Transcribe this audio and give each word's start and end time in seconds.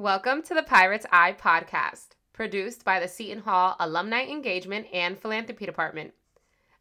Welcome 0.00 0.40
to 0.44 0.54
the 0.54 0.62
Pirate's 0.62 1.04
Eye 1.12 1.36
podcast, 1.38 2.12
produced 2.32 2.86
by 2.86 3.00
the 3.00 3.06
Seton 3.06 3.40
Hall 3.40 3.76
Alumni 3.78 4.22
Engagement 4.22 4.86
and 4.94 5.18
Philanthropy 5.18 5.66
Department. 5.66 6.14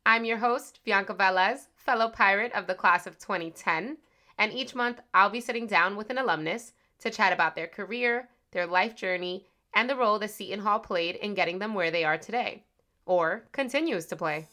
I'm 0.06 0.24
your 0.24 0.38
host, 0.38 0.80
Viannca 0.88 1.18
Velez, 1.18 1.68
fellow 1.76 2.08
pirate 2.08 2.54
of 2.54 2.66
the 2.66 2.76
class 2.76 3.06
of 3.06 3.20
2010, 3.20 3.98
and 4.38 4.54
each 4.54 4.74
month 4.74 5.02
I'll 5.14 5.30
be 5.30 5.42
sitting 5.42 5.68
down 5.68 5.98
with 5.98 6.10
an 6.10 6.18
alumnus 6.18 6.72
to 7.00 7.10
chat 7.10 7.34
about 7.34 7.56
their 7.56 7.68
career, 7.68 8.30
their 8.52 8.66
life 8.66 8.96
journey, 8.96 9.48
and 9.76 9.90
the 9.90 9.98
role 9.98 10.18
that 10.20 10.32
Seton 10.32 10.62
Hall 10.62 10.80
played 10.80 11.18
in 11.18 11.34
getting 11.34 11.60
them 11.60 11.74
where 11.74 11.92
they 11.92 12.06
are 12.06 12.18
today, 12.18 12.64
or 13.06 13.44
continues 13.52 14.06
to 14.06 14.16
play. 14.16 14.48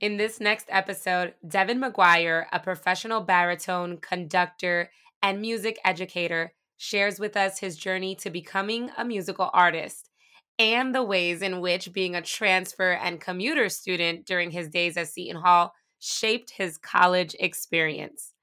In 0.00 0.16
this 0.16 0.38
next 0.38 0.66
episode, 0.68 1.34
Devin 1.46 1.80
McGuire, 1.80 2.46
a 2.52 2.60
professional 2.60 3.20
baritone, 3.20 3.96
conductor, 3.96 4.90
and 5.20 5.40
music 5.40 5.80
educator, 5.84 6.52
shares 6.76 7.18
with 7.18 7.36
us 7.36 7.58
his 7.58 7.76
journey 7.76 8.14
to 8.14 8.30
becoming 8.30 8.90
a 8.96 9.04
musical 9.04 9.50
artist 9.52 10.08
and 10.56 10.94
the 10.94 11.02
ways 11.02 11.42
in 11.42 11.60
which 11.60 11.92
being 11.92 12.14
a 12.14 12.22
transfer 12.22 12.92
and 12.92 13.20
commuter 13.20 13.68
student 13.68 14.24
during 14.24 14.52
his 14.52 14.68
days 14.68 14.96
at 14.96 15.08
Seton 15.08 15.42
Hall 15.42 15.72
shaped 15.98 16.50
his 16.50 16.78
college 16.78 17.34
experience. 17.40 18.34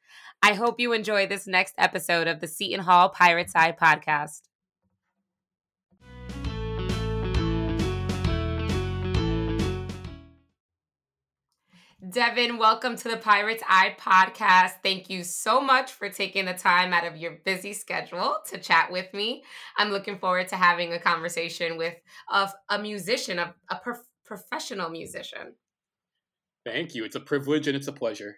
I 0.44 0.56
hope 0.56 0.78
you 0.78 0.92
enjoy 0.92 1.26
this 1.26 1.48
next 1.48 1.76
episode 1.78 2.28
of 2.28 2.42
the 2.42 2.48
Seton 2.48 2.84
Hall 2.84 3.10
Pirate's 3.10 3.56
Eye 3.56 3.72
podcast. 3.72 4.42
Devin, 12.10 12.58
welcome 12.58 12.98
to 12.98 13.08
the 13.08 13.18
Pirate's 13.18 13.64
Eye 13.68 13.96
podcast. 13.98 14.74
Thank 14.84 15.10
you 15.10 15.24
so 15.24 15.62
much 15.62 15.92
for 15.92 16.10
taking 16.10 16.46
the 16.46 16.54
time 16.54 16.94
out 16.94 17.08
of 17.08 17.16
your 17.16 17.40
busy 17.46 17.74
schedule 17.74 18.36
to 18.48 18.60
chat 18.60 18.92
with 18.92 19.12
me. 19.14 19.44
I'm 19.78 19.90
looking 19.90 20.20
forward 20.20 20.50
to 20.50 20.56
having 20.56 20.94
a 20.94 21.00
conversation 21.00 21.78
with 21.78 21.96
a, 22.30 22.52
a 22.70 22.78
musician, 22.78 23.40
a, 23.40 23.56
a 23.70 23.78
prof- 23.78 24.06
professional 24.24 24.90
musician. 24.90 25.54
Thank 26.66 26.94
you. 26.94 27.06
It's 27.06 27.16
a 27.16 27.22
privilege 27.22 27.68
and 27.68 27.78
it's 27.78 27.88
a 27.88 27.94
pleasure. 27.94 28.36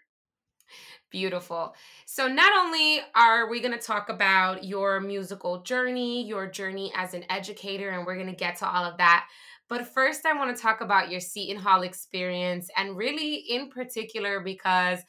Beautiful. 1.10 1.74
So, 2.06 2.28
not 2.28 2.52
only 2.58 3.00
are 3.16 3.50
we 3.50 3.60
going 3.60 3.78
to 3.78 3.86
talk 3.86 4.10
about 4.10 4.66
your 4.66 5.00
musical 5.00 5.64
journey, 5.64 6.26
your 6.28 6.48
journey 6.48 6.92
as 6.96 7.14
an 7.14 7.24
educator, 7.30 7.90
and 7.90 8.06
we're 8.06 8.16
going 8.16 8.28
to 8.28 8.36
get 8.36 8.58
to 8.58 8.70
all 8.70 8.84
of 8.84 8.98
that, 8.98 9.28
but 9.70 9.88
first, 9.88 10.26
I 10.26 10.34
want 10.34 10.56
to 10.56 10.62
talk 10.62 10.82
about 10.82 11.12
your 11.12 11.20
Seton 11.20 11.62
Hall 11.62 11.82
experience, 11.82 12.70
and 12.78 12.96
really 12.96 13.36
in 13.36 13.70
particular, 13.70 14.40
because 14.40 15.00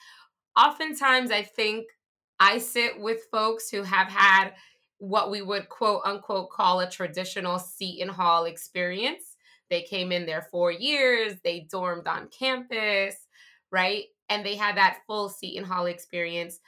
oftentimes 0.58 1.30
I 1.30 1.42
think 1.42 1.86
I 2.40 2.58
sit 2.58 3.00
with 3.00 3.26
folks 3.30 3.70
who 3.70 3.82
have 3.82 4.08
had 4.08 4.52
what 4.98 5.30
we 5.30 5.42
would 5.42 5.68
quote 5.68 6.02
unquote 6.04 6.50
call 6.50 6.80
a 6.80 6.90
traditional 6.90 7.58
Seton 7.58 8.08
Hall 8.08 8.44
experience. 8.44 9.36
They 9.70 9.82
came 9.82 10.12
in 10.12 10.26
there 10.26 10.48
four 10.50 10.72
years, 10.72 11.34
they 11.44 11.68
dormed 11.70 12.06
on 12.06 12.28
campus, 12.28 13.14
right? 13.70 14.04
And 14.28 14.44
they 14.44 14.56
had 14.56 14.76
that 14.76 15.00
full 15.06 15.28
Seton 15.28 15.64
Hall 15.64 15.86
experience. 15.86 16.58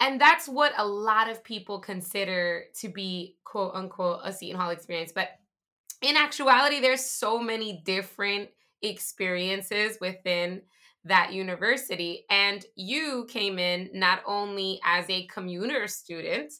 And 0.00 0.20
that's 0.20 0.48
what 0.48 0.72
a 0.76 0.86
lot 0.86 1.30
of 1.30 1.44
people 1.44 1.78
consider 1.78 2.64
to 2.80 2.88
be 2.88 3.36
quote 3.44 3.74
unquote 3.74 4.20
a 4.24 4.32
Seton 4.32 4.60
Hall 4.60 4.70
experience. 4.70 5.12
But 5.12 5.28
in 6.02 6.16
actuality, 6.16 6.80
there's 6.80 7.04
so 7.04 7.38
many 7.38 7.82
different 7.84 8.48
experiences 8.82 9.98
within 10.00 10.62
that 11.04 11.32
university. 11.32 12.24
And 12.30 12.64
you 12.76 13.26
came 13.28 13.58
in 13.58 13.90
not 13.92 14.20
only 14.26 14.80
as 14.84 15.08
a 15.08 15.26
commuter 15.26 15.88
student, 15.88 16.52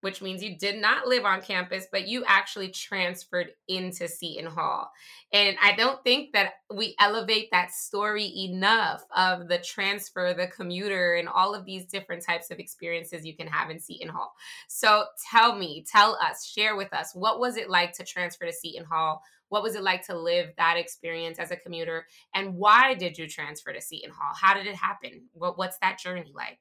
which 0.00 0.22
means 0.22 0.42
you 0.42 0.56
did 0.56 0.80
not 0.80 1.06
live 1.06 1.24
on 1.24 1.42
campus, 1.42 1.86
but 1.90 2.08
you 2.08 2.24
actually 2.26 2.68
transferred 2.68 3.52
into 3.68 4.08
Seton 4.08 4.46
Hall. 4.46 4.90
And 5.32 5.56
I 5.62 5.76
don't 5.76 6.02
think 6.02 6.32
that 6.32 6.54
we 6.74 6.94
elevate 6.98 7.50
that 7.52 7.72
story 7.72 8.32
enough 8.48 9.04
of 9.14 9.48
the 9.48 9.58
transfer, 9.58 10.34
the 10.34 10.46
commuter, 10.46 11.14
and 11.14 11.28
all 11.28 11.54
of 11.54 11.64
these 11.64 11.84
different 11.84 12.24
types 12.24 12.50
of 12.50 12.58
experiences 12.58 13.26
you 13.26 13.36
can 13.36 13.46
have 13.46 13.70
in 13.70 13.78
Seton 13.78 14.08
Hall. 14.08 14.32
So 14.68 15.04
tell 15.30 15.56
me, 15.56 15.84
tell 15.90 16.16
us, 16.16 16.46
share 16.46 16.76
with 16.76 16.92
us, 16.92 17.14
what 17.14 17.38
was 17.38 17.56
it 17.56 17.70
like 17.70 17.92
to 17.94 18.04
transfer 18.04 18.46
to 18.46 18.52
Seton 18.52 18.86
Hall? 18.86 19.22
What 19.50 19.62
was 19.62 19.74
it 19.74 19.82
like 19.82 20.06
to 20.06 20.16
live 20.16 20.50
that 20.56 20.76
experience 20.76 21.38
as 21.38 21.50
a 21.50 21.56
commuter? 21.56 22.06
And 22.34 22.54
why 22.54 22.94
did 22.94 23.18
you 23.18 23.28
transfer 23.28 23.72
to 23.72 23.80
Seton 23.80 24.10
Hall? 24.10 24.32
How 24.40 24.54
did 24.54 24.66
it 24.66 24.76
happen? 24.76 25.22
What, 25.32 25.58
what's 25.58 25.78
that 25.78 25.98
journey 25.98 26.32
like? 26.34 26.60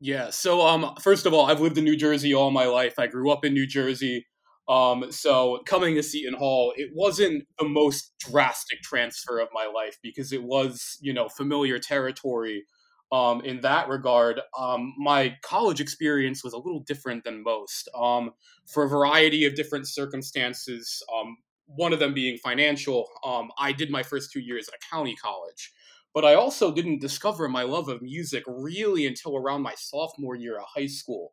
Yeah. 0.00 0.30
So, 0.30 0.66
um, 0.66 0.94
first 1.00 1.26
of 1.26 1.34
all, 1.34 1.46
I've 1.46 1.60
lived 1.60 1.76
in 1.76 1.84
New 1.84 1.96
Jersey 1.96 2.32
all 2.34 2.50
my 2.50 2.64
life. 2.66 2.98
I 2.98 3.06
grew 3.06 3.30
up 3.30 3.44
in 3.44 3.52
New 3.52 3.66
Jersey. 3.66 4.26
Um, 4.68 5.10
so 5.10 5.60
coming 5.66 5.96
to 5.96 6.02
Seton 6.02 6.34
Hall, 6.34 6.72
it 6.76 6.90
wasn't 6.94 7.44
the 7.58 7.68
most 7.68 8.12
drastic 8.20 8.80
transfer 8.82 9.40
of 9.40 9.48
my 9.52 9.66
life 9.66 9.98
because 10.02 10.32
it 10.32 10.42
was, 10.44 10.96
you 11.02 11.12
know, 11.12 11.28
familiar 11.28 11.78
territory. 11.78 12.64
Um, 13.12 13.40
in 13.40 13.60
that 13.62 13.88
regard, 13.88 14.40
um, 14.56 14.94
my 14.96 15.36
college 15.42 15.80
experience 15.80 16.44
was 16.44 16.52
a 16.52 16.56
little 16.58 16.80
different 16.86 17.24
than 17.24 17.42
most. 17.42 17.88
Um, 17.94 18.30
for 18.72 18.84
a 18.84 18.88
variety 18.88 19.44
of 19.44 19.56
different 19.56 19.88
circumstances, 19.88 21.02
um, 21.12 21.36
one 21.66 21.92
of 21.92 21.98
them 21.98 22.14
being 22.14 22.38
financial, 22.38 23.08
um, 23.24 23.50
I 23.58 23.72
did 23.72 23.90
my 23.90 24.04
first 24.04 24.30
two 24.32 24.40
years 24.40 24.68
at 24.68 24.74
a 24.74 24.94
county 24.94 25.16
college. 25.16 25.72
But 26.14 26.24
I 26.24 26.34
also 26.34 26.72
didn't 26.72 27.00
discover 27.00 27.48
my 27.48 27.62
love 27.62 27.88
of 27.88 28.02
music 28.02 28.42
really 28.46 29.06
until 29.06 29.36
around 29.36 29.62
my 29.62 29.74
sophomore 29.76 30.34
year 30.34 30.58
of 30.58 30.64
high 30.74 30.86
school. 30.86 31.32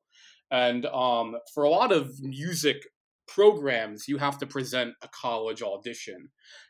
And 0.52 0.86
um, 0.88 1.36
for 1.54 1.64
a 1.64 1.70
lot 1.70 1.92
of 1.92 2.12
music 2.22 2.78
programs, 3.28 4.08
you 4.08 4.18
have 4.18 4.38
to 4.40 4.48
present 4.48 4.94
a 5.02 5.10
college 5.10 5.62
audition. 5.62 6.30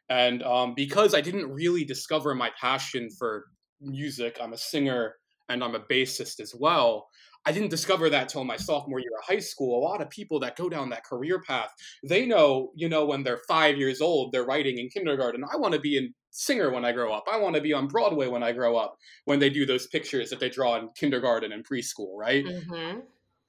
And 0.10 0.42
um, 0.44 0.74
because 0.76 1.14
I 1.14 1.22
didn't 1.22 1.52
really 1.52 1.84
discover 1.84 2.34
my 2.34 2.52
passion 2.60 3.10
for 3.18 3.46
music, 3.82 4.38
I'm 4.42 4.54
a 4.54 4.58
singer 4.58 5.16
and 5.50 5.64
I'm 5.64 5.76
a 5.76 5.80
bassist 5.80 6.40
as 6.40 6.54
well. 6.58 7.08
I 7.46 7.52
didn't 7.52 7.70
discover 7.70 8.10
that 8.10 8.28
till 8.28 8.44
my 8.44 8.58
sophomore 8.58 9.00
year 9.00 9.12
of 9.18 9.26
high 9.26 9.40
school. 9.40 9.80
A 9.80 9.86
lot 9.88 10.02
of 10.02 10.10
people 10.10 10.40
that 10.42 10.58
go 10.58 10.68
down 10.68 10.90
that 10.90 11.06
career 11.06 11.42
path, 11.42 11.70
they 12.04 12.26
know, 12.26 12.72
you 12.76 12.90
know, 12.90 13.06
when 13.06 13.24
they're 13.24 13.40
five 13.48 13.78
years 13.78 14.02
old, 14.02 14.32
they're 14.32 14.44
writing 14.46 14.78
in 14.80 14.90
kindergarten, 14.90 15.46
I 15.50 15.56
want 15.56 15.74
to 15.74 15.80
be 15.80 15.98
in 15.98 16.14
singer 16.38 16.72
when 16.72 16.86
I 16.86 16.92
grow 16.92 17.12
up. 17.12 17.26
I 17.32 17.38
want 17.38 17.56
to 17.56 17.62
be 17.62 17.74
on 17.74 17.88
Broadway 17.88 18.28
when 18.28 18.44
I 18.44 18.52
grow 18.52 18.78
up. 18.78 18.98
When 19.26 19.40
they 19.40 19.50
do 19.50 19.66
those 19.66 19.88
pictures 19.88 20.30
that 20.30 20.40
they 20.40 20.50
draw 20.50 20.78
in 20.78 20.90
kindergarten 20.96 21.52
and 21.52 21.66
preschool, 21.68 22.16
right? 22.16 22.46
Mm-hmm. 22.46 23.00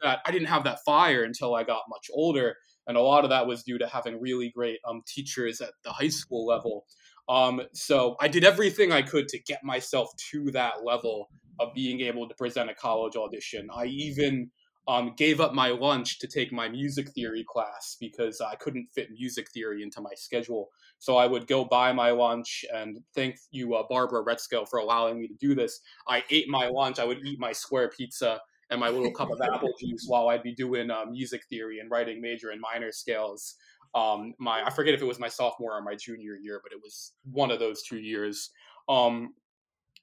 That 0.03 0.21
I 0.25 0.31
didn't 0.31 0.49
have 0.49 0.65
that 0.65 0.79
fire 0.85 1.25
until 1.25 1.55
I 1.55 1.65
got 1.65 1.83
much 1.89 2.11
older, 2.13 2.57
and 2.87 2.97
a 2.97 3.01
lot 3.01 3.25
of 3.25 3.31
that 3.31 3.47
was 3.47 3.63
due 3.63 3.79
to 3.79 3.87
having 3.87 4.21
really 4.21 4.51
great 4.51 4.79
um, 4.89 5.03
teachers 5.07 5.61
at 5.61 5.73
the 5.85 5.91
high 5.91 6.09
school 6.09 6.47
level. 6.47 6.87
Um, 7.29 7.61
so 7.75 8.17
I 8.21 8.29
did 8.29 8.45
everything 8.45 8.91
I 8.91 9.03
could 9.03 9.29
to 9.29 9.39
get 9.39 9.63
myself 9.63 10.09
to 10.31 10.51
that 10.53 10.85
level 10.85 11.29
of 11.61 11.75
being 11.75 12.01
able 12.01 12.29
to 12.29 12.35
present 12.37 12.71
a 12.71 12.75
college 12.75 13.17
audition. 13.17 13.69
I 13.75 13.87
even 13.87 14.51
um, 14.89 15.13
gave 15.19 15.39
up 15.39 15.53
my 15.53 15.69
lunch 15.69 16.19
to 16.19 16.27
take 16.27 16.51
my 16.51 16.67
music 16.67 17.11
theory 17.11 17.45
class 17.47 17.99
because 18.01 18.41
I 18.41 18.55
couldn't 18.55 18.89
fit 18.95 19.11
music 19.11 19.51
theory 19.51 19.83
into 19.83 20.01
my 20.01 20.15
schedule. 20.17 20.71
So 20.99 21.19
I 21.19 21.27
would 21.27 21.47
go 21.47 21.67
buy 21.67 21.93
my 21.93 22.11
lunch 22.11 22.65
and 22.73 22.99
thank 23.15 23.37
you, 23.51 23.75
uh, 23.75 23.83
Barbara 23.89 24.25
Retzko, 24.25 24.67
for 24.67 24.79
allowing 24.79 25.21
me 25.21 25.29
to 25.29 25.35
do 25.35 25.55
this. 25.55 25.81
I 26.09 26.25
ate 26.31 26.49
my 26.49 26.69
lunch. 26.69 26.99
I 26.99 27.05
would 27.05 27.19
eat 27.25 27.39
my 27.39 27.53
square 27.53 27.91
pizza 27.91 28.41
and 28.71 28.81
my 28.81 28.89
little 28.89 29.13
cup 29.13 29.31
of 29.31 29.39
apple 29.55 29.69
juice 29.79 30.07
while 30.09 30.29
I'd 30.29 30.43
be 30.43 30.55
doing 30.55 30.91
uh, 30.91 31.05
music 31.05 31.43
theory 31.51 31.81
and 31.81 31.91
writing 31.91 32.23
major 32.23 32.51
and 32.51 32.61
minor 32.61 32.91
scales. 32.91 33.57
Um, 33.95 34.33
my 34.39 34.63
I 34.65 34.71
forget 34.71 34.95
if 34.95 35.03
it 35.03 35.07
was 35.07 35.19
my 35.19 35.29
sophomore 35.29 35.77
or 35.77 35.83
my 35.83 35.97
junior 35.97 36.35
year, 36.35 36.61
but 36.63 36.73
it 36.73 36.81
was 36.83 37.13
one 37.31 37.51
of 37.51 37.59
those 37.59 37.83
two 37.83 37.99
years. 37.99 38.51
Um, 38.89 39.35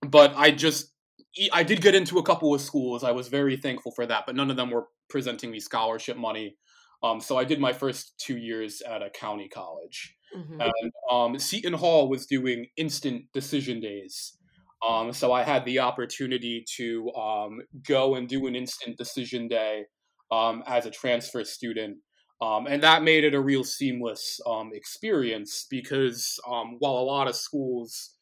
but 0.01 0.33
I 0.35 0.51
just 0.51 0.91
I 1.51 1.63
did 1.63 1.81
get 1.81 1.95
into 1.95 2.17
a 2.17 2.23
couple 2.23 2.53
of 2.53 2.61
schools. 2.61 3.03
I 3.03 3.11
was 3.11 3.27
very 3.27 3.57
thankful 3.57 3.91
for 3.91 4.05
that, 4.05 4.25
but 4.25 4.35
none 4.35 4.49
of 4.49 4.57
them 4.57 4.71
were 4.71 4.87
presenting 5.09 5.51
me 5.51 5.59
scholarship 5.59 6.17
money. 6.17 6.55
Um, 7.03 7.19
so 7.19 7.37
I 7.37 7.43
did 7.43 7.59
my 7.59 7.73
first 7.73 8.17
two 8.17 8.37
years 8.37 8.81
at 8.81 9.01
a 9.01 9.09
county 9.09 9.49
college. 9.49 10.15
Mm-hmm. 10.35 10.61
And 10.61 10.91
um, 11.11 11.39
Seton 11.39 11.73
Hall 11.73 12.09
was 12.09 12.25
doing 12.25 12.67
instant 12.77 13.25
decision 13.33 13.79
days. 13.79 14.37
Um, 14.87 15.13
so 15.13 15.31
I 15.31 15.43
had 15.43 15.65
the 15.65 15.79
opportunity 15.79 16.63
to 16.77 17.11
um, 17.13 17.61
go 17.87 18.15
and 18.15 18.27
do 18.27 18.47
an 18.47 18.55
instant 18.55 18.97
decision 18.97 19.47
day 19.47 19.85
um, 20.31 20.63
as 20.67 20.85
a 20.85 20.91
transfer 20.91 21.43
student. 21.43 21.97
Um, 22.41 22.67
and 22.67 22.83
that 22.83 23.03
made 23.03 23.23
it 23.23 23.33
a 23.33 23.39
real 23.39 23.63
seamless 23.63 24.39
experience 24.73 25.67
because 25.69 26.39
while 26.45 26.93
a 26.93 27.05
lot 27.05 27.27
of 27.27 27.35
schools 27.35 28.14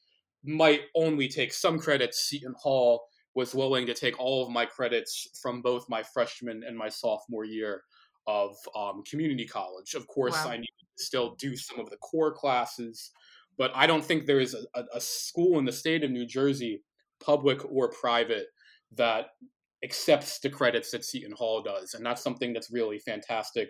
might 0.44 0.81
only 0.95 1.28
take 1.28 1.54
some 1.54 1.80
credits. 1.80 2.28
Seton 2.30 2.56
Hall 2.57 3.06
was 3.36 3.56
willing 3.56 3.86
to 3.88 3.94
take 3.94 4.19
all 4.19 4.44
of 4.44 4.51
my 4.51 4.66
credits 4.66 5.28
from 5.42 5.62
both 5.62 5.90
my 5.90 6.04
freshman 6.04 6.63
and 6.68 6.78
my 6.78 6.90
sophomore 6.90 7.45
year 7.45 7.84
of 8.28 8.56
um, 8.75 9.04
community 9.10 9.45
college. 9.45 9.95
Of 9.95 10.07
course, 10.07 10.34
wow. 10.34 10.51
I 10.51 10.57
need 10.57 10.66
to 10.66 11.04
still 11.04 11.36
do 11.36 11.56
some 11.57 11.80
of 11.80 11.90
the 11.90 11.98
core 11.98 12.31
classes, 12.31 13.12
but 13.57 13.72
I 13.74 13.88
don't 13.88 14.04
think 14.04 14.25
there 14.25 14.40
is 14.40 14.56
a, 14.75 14.84
a, 14.94 15.01
school 15.01 15.57
in 15.60 15.66
the 15.66 15.72
state 15.72 16.04
of 16.04 16.12
New 16.12 16.25
Jersey 16.25 16.84
public 17.24 17.63
or 17.66 17.89
private, 17.89 18.48
that 18.96 19.28
accepts 19.84 20.39
the 20.39 20.50
credits 20.50 20.92
that 20.92 21.04
Seton 21.04 21.34
Hall 21.34 21.62
does, 21.62 21.94
and 21.94 22.06
that's 22.06 22.22
something 22.22 22.54
that's 22.54 22.72
really 22.72 23.00
fantastic. 23.00 23.69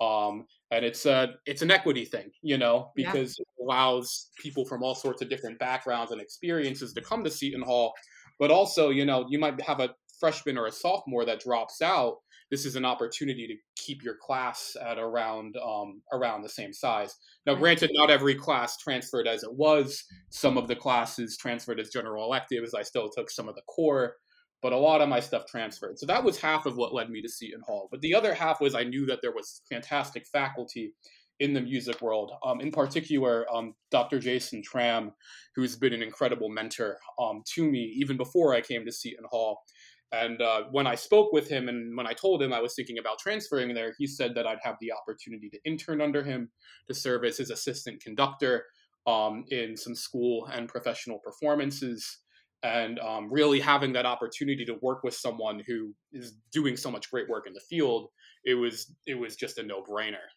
Um, 0.00 0.46
and 0.70 0.84
it's 0.84 1.06
a 1.06 1.34
it's 1.46 1.62
an 1.62 1.70
equity 1.70 2.04
thing, 2.04 2.30
you 2.42 2.58
know, 2.58 2.90
because 2.96 3.38
allows 3.62 4.30
people 4.40 4.64
from 4.64 4.82
all 4.82 4.94
sorts 4.94 5.22
of 5.22 5.28
different 5.28 5.58
backgrounds 5.58 6.12
and 6.12 6.20
experiences 6.20 6.92
to 6.92 7.00
come 7.00 7.24
to 7.24 7.30
Seton 7.30 7.62
Hall. 7.62 7.92
But 8.38 8.50
also, 8.50 8.90
you 8.90 9.04
know, 9.04 9.26
you 9.28 9.38
might 9.38 9.60
have 9.60 9.80
a 9.80 9.94
freshman 10.18 10.58
or 10.58 10.66
a 10.66 10.72
sophomore 10.72 11.24
that 11.24 11.40
drops 11.40 11.82
out, 11.82 12.16
this 12.52 12.66
is 12.66 12.76
an 12.76 12.84
opportunity 12.84 13.46
to 13.46 13.82
keep 13.82 14.04
your 14.04 14.16
class 14.20 14.76
at 14.80 14.98
around 14.98 15.56
um, 15.56 16.02
around 16.12 16.42
the 16.42 16.50
same 16.50 16.72
size. 16.72 17.16
Now, 17.46 17.54
granted, 17.54 17.90
not 17.94 18.10
every 18.10 18.34
class 18.34 18.76
transferred 18.76 19.26
as 19.26 19.42
it 19.42 19.54
was. 19.54 20.04
Some 20.28 20.58
of 20.58 20.68
the 20.68 20.76
classes 20.76 21.38
transferred 21.38 21.80
as 21.80 21.88
general 21.88 22.26
electives. 22.26 22.74
I 22.74 22.82
still 22.82 23.08
took 23.08 23.30
some 23.30 23.48
of 23.48 23.54
the 23.54 23.62
core, 23.62 24.16
but 24.60 24.74
a 24.74 24.76
lot 24.76 25.00
of 25.00 25.08
my 25.08 25.18
stuff 25.18 25.46
transferred. 25.46 25.98
So 25.98 26.04
that 26.06 26.22
was 26.22 26.38
half 26.38 26.66
of 26.66 26.76
what 26.76 26.92
led 26.92 27.08
me 27.08 27.22
to 27.22 27.28
Seton 27.28 27.62
Hall. 27.66 27.88
But 27.90 28.02
the 28.02 28.14
other 28.14 28.34
half 28.34 28.60
was 28.60 28.74
I 28.74 28.84
knew 28.84 29.06
that 29.06 29.20
there 29.22 29.32
was 29.32 29.62
fantastic 29.70 30.26
faculty 30.30 30.92
in 31.42 31.52
the 31.52 31.60
music 31.60 32.00
world. 32.00 32.30
Um, 32.44 32.60
in 32.60 32.70
particular, 32.70 33.44
um, 33.52 33.74
Dr. 33.90 34.20
Jason 34.20 34.62
Tramm, 34.62 35.12
who's 35.56 35.74
been 35.74 35.92
an 35.92 36.00
incredible 36.00 36.48
mentor 36.48 36.98
um, 37.20 37.42
to 37.54 37.68
me 37.68 37.92
even 37.96 38.16
before 38.16 38.54
I 38.54 38.60
came 38.60 38.84
to 38.86 38.92
Seton 38.92 39.26
Hall. 39.28 39.64
And 40.12 40.40
uh, 40.40 40.64
when 40.70 40.86
I 40.86 40.94
spoke 40.94 41.32
with 41.32 41.48
him 41.48 41.68
and 41.68 41.96
when 41.96 42.06
I 42.06 42.12
told 42.12 42.42
him 42.42 42.52
I 42.52 42.60
was 42.60 42.76
thinking 42.76 42.98
about 42.98 43.18
transferring 43.18 43.74
there, 43.74 43.92
he 43.98 44.06
said 44.06 44.36
that 44.36 44.46
I'd 44.46 44.60
have 44.62 44.76
the 44.80 44.92
opportunity 44.92 45.48
to 45.50 45.58
intern 45.64 46.00
under 46.00 46.22
him, 46.22 46.48
to 46.86 46.94
serve 46.94 47.24
as 47.24 47.38
his 47.38 47.50
assistant 47.50 48.00
conductor 48.00 48.66
um, 49.08 49.44
in 49.48 49.76
some 49.76 49.96
school 49.96 50.46
and 50.46 50.68
professional 50.68 51.18
performances. 51.18 52.18
And 52.62 53.00
um, 53.00 53.32
really 53.32 53.58
having 53.58 53.92
that 53.94 54.06
opportunity 54.06 54.64
to 54.66 54.78
work 54.80 55.02
with 55.02 55.14
someone 55.14 55.60
who 55.66 55.92
is 56.12 56.36
doing 56.52 56.76
so 56.76 56.92
much 56.92 57.10
great 57.10 57.28
work 57.28 57.48
in 57.48 57.54
the 57.54 57.60
field, 57.68 58.10
it 58.44 58.54
was 58.54 58.94
it 59.08 59.16
was 59.16 59.34
just 59.34 59.58
a 59.58 59.64
no 59.64 59.82
brainer. 59.82 60.28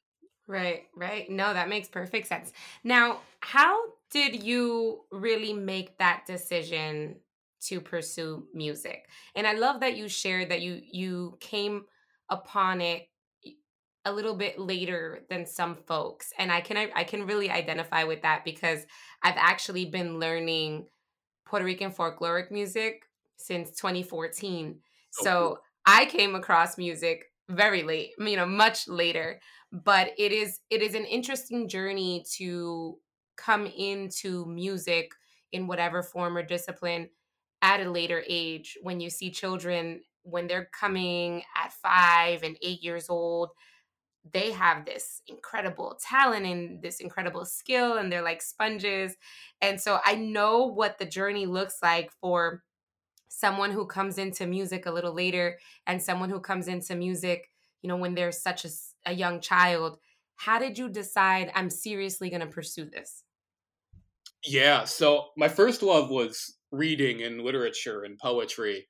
Right, 0.48 0.84
right. 0.96 1.30
No, 1.30 1.54
that 1.54 1.70
makes 1.70 1.88
perfect 1.88 2.28
sense. 2.28 2.54
Now, 2.84 3.22
how 3.40 3.80
did 4.12 4.44
you 4.44 5.02
really 5.12 5.54
make 5.54 5.98
that 5.98 6.24
decision 6.28 7.18
to 7.62 7.82
pursue 7.82 8.48
music. 8.54 9.10
And 9.34 9.48
I 9.48 9.54
love 9.54 9.80
that 9.80 9.98
you 9.98 10.08
shared 10.08 10.50
that 10.50 10.62
you 10.62 10.82
you 10.84 11.38
came 11.40 11.86
upon 12.30 12.80
it 12.80 13.08
a 14.06 14.12
little 14.12 14.36
bit 14.36 14.60
later 14.60 15.26
than 15.30 15.46
some 15.48 15.76
folks 15.76 16.32
and 16.38 16.52
I 16.52 16.62
can 16.62 16.78
I, 16.78 16.92
I 16.96 17.04
can 17.04 17.26
really 17.26 17.50
identify 17.50 18.04
with 18.04 18.22
that 18.22 18.46
because 18.46 18.86
I've 19.24 19.38
actually 19.38 19.86
been 19.86 20.20
learning 20.20 20.88
Puerto 21.46 21.66
Rican 21.66 21.92
folkloric 21.92 22.52
music 22.52 23.04
since 23.38 23.72
2014. 23.72 24.80
Oh, 25.18 25.26
so 25.26 25.32
cool. 25.38 25.60
I 25.86 26.06
came 26.06 26.36
across 26.36 26.78
music 26.78 27.26
very 27.50 27.84
late, 27.84 28.12
you 28.20 28.36
know, 28.36 28.46
much 28.46 28.88
later, 28.88 29.40
but 29.72 30.14
it 30.18 30.32
is 30.32 30.60
it 30.70 30.82
is 30.82 30.96
an 30.96 31.06
interesting 31.06 31.68
journey 31.68 32.24
to 32.34 33.00
come 33.36 33.66
into 33.68 34.46
music 34.46 35.12
in 35.52 35.68
whatever 35.68 36.02
form 36.02 36.38
or 36.38 36.44
discipline 36.44 37.10
at 37.62 37.82
a 37.82 37.90
later 37.90 38.24
age 38.28 38.78
when 38.82 39.00
you 39.00 39.10
see 39.10 39.32
children 39.32 40.02
when 40.24 40.48
they're 40.48 40.70
coming 40.78 41.44
at 41.56 41.74
five 41.74 42.44
and 42.44 42.58
eight 42.62 42.82
years 42.82 43.10
old 43.10 43.50
they 44.34 44.52
have 44.52 44.86
this 44.86 45.22
incredible 45.28 46.00
talent 46.02 46.46
and 46.46 46.82
this 46.82 47.00
incredible 47.00 47.46
skill 47.46 47.98
and 47.98 48.12
they're 48.12 48.24
like 48.24 48.42
sponges 48.42 49.16
and 49.62 49.80
so 49.80 50.00
i 50.06 50.16
know 50.16 50.66
what 50.66 50.98
the 50.98 51.06
journey 51.06 51.46
looks 51.46 51.78
like 51.84 52.12
for 52.12 52.64
someone 53.30 53.72
who 53.72 53.86
comes 53.86 54.18
into 54.18 54.48
music 54.48 54.86
a 54.86 54.92
little 54.92 55.14
later 55.14 55.60
and 55.88 56.02
someone 56.02 56.30
who 56.30 56.40
comes 56.40 56.68
into 56.68 56.96
music 56.96 57.52
you 57.82 57.88
know 57.88 57.98
when 57.98 58.16
they're 58.16 58.32
such 58.32 58.66
a, 58.66 58.70
a 59.06 59.14
young 59.14 59.40
child 59.40 59.98
how 60.38 60.60
did 60.60 60.78
you 60.78 60.90
decide 60.90 61.52
i'm 61.56 61.70
seriously 61.70 62.30
going 62.30 62.42
to 62.42 62.48
pursue 62.48 62.86
this 62.86 63.24
yeah 64.44 64.84
so 64.84 65.28
my 65.38 65.48
first 65.48 65.82
love 65.82 66.10
was 66.10 66.56
reading 66.76 67.24
and 67.24 67.42
literature 67.42 68.04
and 68.04 68.18
poetry. 68.18 68.88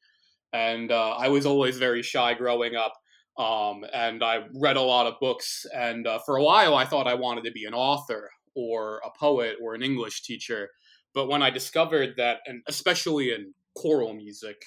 And 0.53 0.91
uh, 0.91 1.11
I 1.11 1.29
was 1.29 1.45
always 1.45 1.77
very 1.77 2.01
shy 2.01 2.33
growing 2.33 2.75
up. 2.75 2.93
Um, 3.37 3.83
and 3.93 4.23
I 4.23 4.45
read 4.53 4.77
a 4.77 4.81
lot 4.81 5.07
of 5.07 5.19
books. 5.19 5.65
And 5.73 6.07
uh, 6.07 6.19
for 6.25 6.37
a 6.37 6.43
while, 6.43 6.75
I 6.75 6.85
thought 6.85 7.07
I 7.07 7.15
wanted 7.15 7.43
to 7.45 7.51
be 7.51 7.65
an 7.65 7.73
author 7.73 8.29
or 8.55 9.01
a 9.05 9.17
poet 9.17 9.57
or 9.61 9.75
an 9.75 9.83
English 9.83 10.23
teacher. 10.23 10.69
But 11.13 11.27
when 11.27 11.41
I 11.41 11.49
discovered 11.49 12.13
that, 12.17 12.39
and 12.45 12.61
especially 12.67 13.31
in 13.31 13.53
choral 13.75 14.13
music, 14.13 14.57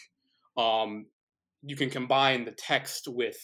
um, 0.57 1.07
you 1.63 1.77
can 1.77 1.89
combine 1.89 2.45
the 2.45 2.53
text 2.53 3.09
with 3.09 3.39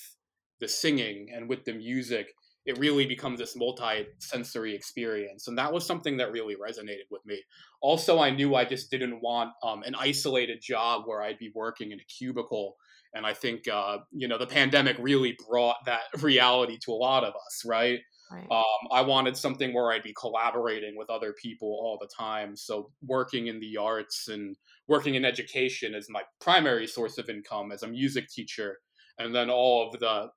the 0.64 0.68
singing 0.68 1.28
and 1.30 1.46
with 1.46 1.62
the 1.66 1.74
music 1.74 2.28
it 2.66 2.78
really 2.78 3.04
becomes 3.04 3.38
this 3.38 3.54
multi-sensory 3.56 4.74
experience. 4.74 5.48
And 5.48 5.58
that 5.58 5.70
was 5.70 5.86
something 5.86 6.16
that 6.16 6.32
really 6.32 6.54
resonated 6.54 7.08
with 7.10 7.20
me. 7.26 7.42
Also 7.82 8.18
i 8.18 8.30
knew 8.30 8.54
i 8.54 8.64
just 8.64 8.90
didn't 8.90 9.20
want 9.20 9.50
um, 9.62 9.82
an 9.82 9.94
isolated 9.94 10.60
job 10.62 11.02
where 11.04 11.20
i'd 11.22 11.38
be 11.38 11.52
working 11.54 11.92
in 11.92 12.00
a 12.00 12.04
cubicle. 12.04 12.76
And 13.12 13.26
i 13.26 13.34
think 13.34 13.68
uh, 13.68 13.98
you 14.12 14.26
know 14.28 14.38
the 14.38 14.46
pandemic 14.46 14.96
really 14.98 15.36
brought 15.46 15.76
that 15.84 16.04
reality 16.22 16.78
to 16.84 16.92
a 16.92 17.00
lot 17.08 17.22
of 17.24 17.34
us 17.34 17.62
right, 17.66 18.00
right. 18.32 18.50
Um, 18.50 18.82
i 18.90 19.02
wanted 19.02 19.36
something 19.36 19.74
where 19.74 19.92
i'd 19.92 20.02
be 20.02 20.14
collaborating 20.18 20.94
with 20.96 21.10
other 21.10 21.34
people 21.34 21.68
all 21.68 21.98
the 22.00 22.08
time. 22.16 22.56
So 22.56 22.90
working 23.02 23.48
in 23.48 23.60
the 23.60 23.76
arts 23.76 24.28
and 24.28 24.56
working 24.88 25.14
in 25.16 25.24
education 25.26 25.94
is 25.94 26.06
my 26.08 26.22
primary 26.40 26.86
source 26.86 27.18
of 27.18 27.28
income 27.28 27.72
as 27.72 27.82
a 27.82 27.88
music 27.88 28.28
teacher. 28.30 28.78
And 29.18 29.34
then 29.34 29.48
all 29.50 29.86
of 29.86 30.00
the 30.00 30.30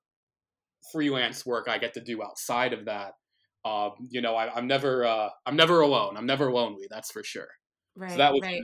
freelance 0.92 1.44
work 1.44 1.68
I 1.68 1.78
get 1.78 1.94
to 1.94 2.00
do 2.00 2.22
outside 2.22 2.72
of 2.72 2.84
that. 2.86 3.14
Um, 3.64 3.92
you 4.08 4.20
know, 4.20 4.34
I, 4.34 4.56
am 4.56 4.66
never 4.66 5.04
uh, 5.04 5.30
I'm 5.46 5.56
never 5.56 5.80
alone. 5.80 6.16
I'm 6.16 6.26
never 6.26 6.50
lonely. 6.50 6.86
That's 6.90 7.10
for 7.10 7.22
sure. 7.22 7.48
Right. 7.96 8.10
So 8.10 8.16
that 8.18 8.32
was 8.32 8.42
right. 8.42 8.62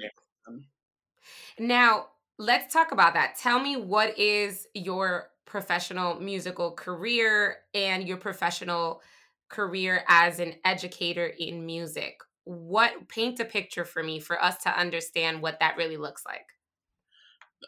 Now 1.59 2.07
let's 2.39 2.73
talk 2.73 2.93
about 2.93 3.15
that. 3.15 3.37
Tell 3.37 3.61
me 3.61 3.77
what 3.77 4.19
is 4.19 4.67
your 4.75 5.31
professional 5.45 6.21
musical 6.21 6.73
career 6.73 7.59
and 7.75 8.09
your 8.09 8.17
professional 8.17 9.03
career 9.49 10.05
as 10.09 10.41
an 10.41 10.55
educator 10.65 11.27
in 11.27 11.65
music. 11.65 12.19
What 12.45 13.09
paint 13.09 13.41
a 13.41 13.45
picture 13.45 13.85
for 13.85 14.03
me 14.03 14.21
for 14.21 14.43
us 14.43 14.59
to 14.65 14.79
understand 14.79 15.43
what 15.43 15.61
that 15.61 15.77
really 15.77 15.97
looks 15.97 16.25
like. 16.27 16.47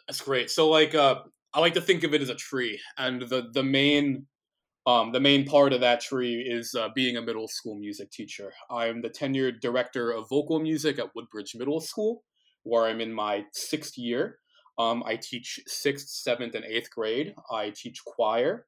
That's 0.07 0.21
great. 0.21 0.49
So 0.49 0.69
like 0.69 0.95
uh 0.95 1.21
I 1.53 1.59
like 1.59 1.73
to 1.75 1.81
think 1.81 2.03
of 2.03 2.13
it 2.13 2.21
as 2.21 2.29
a 2.29 2.35
tree 2.35 2.79
and 2.97 3.21
the 3.21 3.49
the 3.53 3.63
main 3.63 4.25
um, 4.87 5.11
the 5.11 5.19
main 5.19 5.45
part 5.45 5.73
of 5.73 5.81
that 5.81 5.99
tree 5.99 6.35
is 6.35 6.73
uh, 6.73 6.87
being 6.95 7.17
a 7.17 7.21
middle 7.21 7.49
school 7.49 7.75
music 7.75 8.09
teacher. 8.09 8.53
I'm 8.71 9.01
the 9.01 9.09
tenured 9.09 9.59
director 9.59 10.11
of 10.11 10.29
vocal 10.29 10.61
music 10.61 10.97
at 10.97 11.13
Woodbridge 11.13 11.55
Middle 11.55 11.81
School, 11.81 12.23
where 12.63 12.85
I'm 12.85 13.01
in 13.01 13.11
my 13.11 13.43
sixth 13.51 13.97
year. 13.97 14.39
Um, 14.79 15.03
I 15.05 15.17
teach 15.17 15.59
sixth, 15.67 16.07
seventh, 16.07 16.55
and 16.55 16.63
eighth 16.63 16.89
grade. 16.89 17.35
I 17.51 17.73
teach 17.75 17.99
choir. 18.05 18.65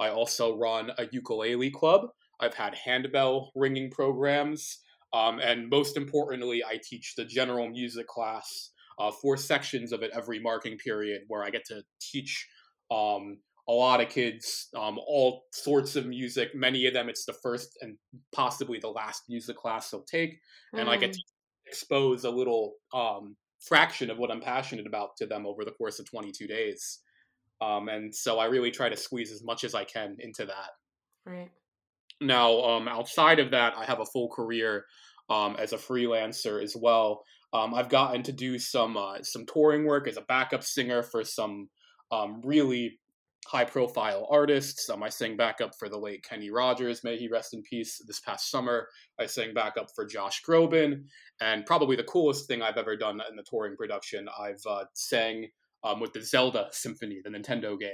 I 0.00 0.08
also 0.08 0.58
run 0.58 0.90
a 0.98 1.06
ukulele 1.12 1.70
club. 1.70 2.08
I've 2.40 2.54
had 2.54 2.74
handbell 2.74 3.52
ringing 3.54 3.90
programs. 3.90 4.78
Um, 5.12 5.38
and 5.38 5.68
most 5.68 5.96
importantly, 5.96 6.64
I 6.64 6.80
teach 6.82 7.14
the 7.14 7.24
general 7.24 7.68
music 7.68 8.08
class, 8.08 8.70
uh, 8.98 9.12
four 9.12 9.36
sections 9.36 9.92
of 9.92 10.02
it 10.02 10.10
every 10.14 10.40
marking 10.40 10.78
period, 10.78 11.22
where 11.28 11.44
I 11.44 11.50
get 11.50 11.64
to 11.66 11.82
teach 12.00 12.48
um, 12.90 13.38
a 13.70 13.72
lot 13.72 14.00
of 14.00 14.08
kids, 14.08 14.68
um, 14.76 14.98
all 15.06 15.44
sorts 15.52 15.94
of 15.94 16.06
music. 16.06 16.54
Many 16.54 16.86
of 16.86 16.94
them, 16.94 17.08
it's 17.08 17.24
the 17.24 17.32
first 17.32 17.78
and 17.80 17.96
possibly 18.32 18.78
the 18.80 18.88
last 18.88 19.22
music 19.28 19.56
class 19.56 19.90
they'll 19.90 20.02
take, 20.02 20.40
and 20.72 20.88
mm. 20.88 20.90
I 20.90 20.96
get 20.96 21.12
to 21.12 21.20
expose 21.66 22.24
a 22.24 22.30
little 22.30 22.74
um, 22.92 23.36
fraction 23.60 24.10
of 24.10 24.18
what 24.18 24.30
I'm 24.30 24.40
passionate 24.40 24.86
about 24.86 25.10
to 25.18 25.26
them 25.26 25.46
over 25.46 25.64
the 25.64 25.70
course 25.70 26.00
of 26.00 26.10
22 26.10 26.48
days. 26.48 26.98
Um, 27.60 27.88
and 27.88 28.12
so 28.12 28.38
I 28.38 28.46
really 28.46 28.72
try 28.72 28.88
to 28.88 28.96
squeeze 28.96 29.30
as 29.30 29.44
much 29.44 29.62
as 29.62 29.74
I 29.74 29.84
can 29.84 30.16
into 30.18 30.46
that. 30.46 30.70
Right. 31.24 31.50
Now, 32.20 32.60
um, 32.62 32.88
outside 32.88 33.38
of 33.38 33.52
that, 33.52 33.74
I 33.76 33.84
have 33.84 34.00
a 34.00 34.06
full 34.06 34.30
career 34.30 34.84
um, 35.28 35.56
as 35.58 35.72
a 35.72 35.76
freelancer 35.76 36.62
as 36.62 36.74
well. 36.76 37.22
Um, 37.52 37.74
I've 37.74 37.88
gotten 37.88 38.22
to 38.24 38.32
do 38.32 38.58
some 38.58 38.96
uh, 38.96 39.22
some 39.22 39.44
touring 39.46 39.84
work 39.84 40.08
as 40.08 40.16
a 40.16 40.22
backup 40.22 40.64
singer 40.64 41.02
for 41.02 41.24
some 41.24 41.68
um, 42.10 42.40
really 42.44 42.98
high 43.46 43.64
profile 43.64 44.28
artists. 44.30 44.88
Um, 44.90 45.02
I 45.02 45.08
sang 45.08 45.36
backup 45.36 45.72
for 45.78 45.88
the 45.88 45.98
late 45.98 46.22
Kenny 46.22 46.50
Rogers, 46.50 47.02
may 47.02 47.16
he 47.16 47.28
rest 47.28 47.54
in 47.54 47.62
peace, 47.62 48.02
this 48.06 48.20
past 48.20 48.50
summer. 48.50 48.88
I 49.18 49.26
sang 49.26 49.54
backup 49.54 49.88
for 49.94 50.04
Josh 50.06 50.42
Groban. 50.46 51.04
And 51.40 51.64
probably 51.66 51.96
the 51.96 52.04
coolest 52.04 52.46
thing 52.46 52.62
I've 52.62 52.76
ever 52.76 52.96
done 52.96 53.20
in 53.28 53.36
the 53.36 53.42
touring 53.42 53.76
production, 53.76 54.28
I've 54.38 54.62
uh, 54.68 54.84
sang 54.94 55.48
um, 55.82 56.00
with 56.00 56.12
the 56.12 56.22
Zelda 56.22 56.68
Symphony, 56.72 57.20
the 57.24 57.30
Nintendo 57.30 57.78
game. 57.78 57.90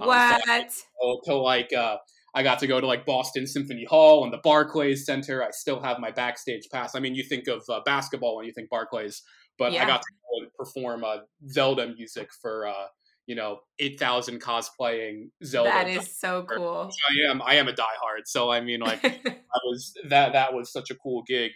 Um, 0.00 0.08
what? 0.08 0.72
So 0.72 1.20
to 1.24 1.34
like, 1.36 1.72
uh, 1.72 1.96
I 2.34 2.42
got 2.42 2.58
to 2.60 2.66
go 2.66 2.80
to 2.80 2.86
like 2.86 3.06
Boston 3.06 3.46
Symphony 3.46 3.84
Hall 3.84 4.24
and 4.24 4.32
the 4.32 4.38
Barclays 4.38 5.04
Center. 5.06 5.42
I 5.42 5.50
still 5.50 5.80
have 5.80 5.98
my 5.98 6.10
backstage 6.10 6.68
pass. 6.72 6.94
I 6.94 7.00
mean, 7.00 7.14
you 7.14 7.24
think 7.24 7.48
of 7.48 7.62
uh, 7.68 7.80
basketball 7.84 8.36
when 8.36 8.46
you 8.46 8.52
think 8.52 8.70
Barclays, 8.70 9.22
but 9.58 9.72
yeah. 9.72 9.84
I 9.84 9.86
got 9.86 10.02
to 10.02 10.12
go 10.12 10.44
and 10.44 10.54
perform 10.54 11.04
uh, 11.04 11.18
Zelda 11.48 11.88
music 11.88 12.30
for 12.40 12.68
uh, 12.68 12.86
you 13.30 13.36
know 13.36 13.60
eight 13.78 14.00
thousand 14.00 14.40
cosplaying 14.40 15.28
Zelda. 15.44 15.70
That 15.70 15.88
is 15.88 16.18
so 16.18 16.42
cool. 16.42 16.90
I 17.08 17.30
am 17.30 17.40
I 17.40 17.54
am 17.54 17.68
a 17.68 17.72
diehard, 17.72 18.26
so 18.26 18.50
I 18.50 18.60
mean 18.60 18.80
like 18.80 19.00
that 19.02 19.62
was 19.64 19.94
that 20.08 20.32
that 20.32 20.52
was 20.52 20.72
such 20.72 20.90
a 20.90 20.96
cool 20.96 21.22
gig. 21.28 21.52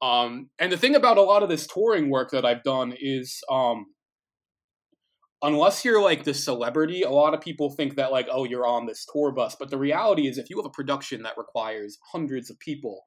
Um, 0.00 0.48
and 0.58 0.72
the 0.72 0.78
thing 0.78 0.94
about 0.94 1.18
a 1.18 1.22
lot 1.22 1.42
of 1.42 1.50
this 1.50 1.66
touring 1.66 2.08
work 2.08 2.30
that 2.30 2.46
I've 2.46 2.62
done 2.62 2.94
is 2.98 3.42
um, 3.50 3.88
unless 5.42 5.84
you're 5.84 6.00
like 6.00 6.24
the 6.24 6.32
celebrity, 6.32 7.02
a 7.02 7.10
lot 7.10 7.34
of 7.34 7.42
people 7.42 7.68
think 7.68 7.96
that 7.96 8.10
like, 8.10 8.28
oh, 8.30 8.44
you're 8.44 8.66
on 8.66 8.86
this 8.86 9.04
tour 9.12 9.30
bus. 9.30 9.54
But 9.54 9.68
the 9.68 9.76
reality 9.76 10.28
is, 10.28 10.38
if 10.38 10.48
you 10.48 10.56
have 10.56 10.64
a 10.64 10.70
production 10.70 11.24
that 11.24 11.36
requires 11.36 11.98
hundreds 12.10 12.48
of 12.48 12.58
people, 12.60 13.02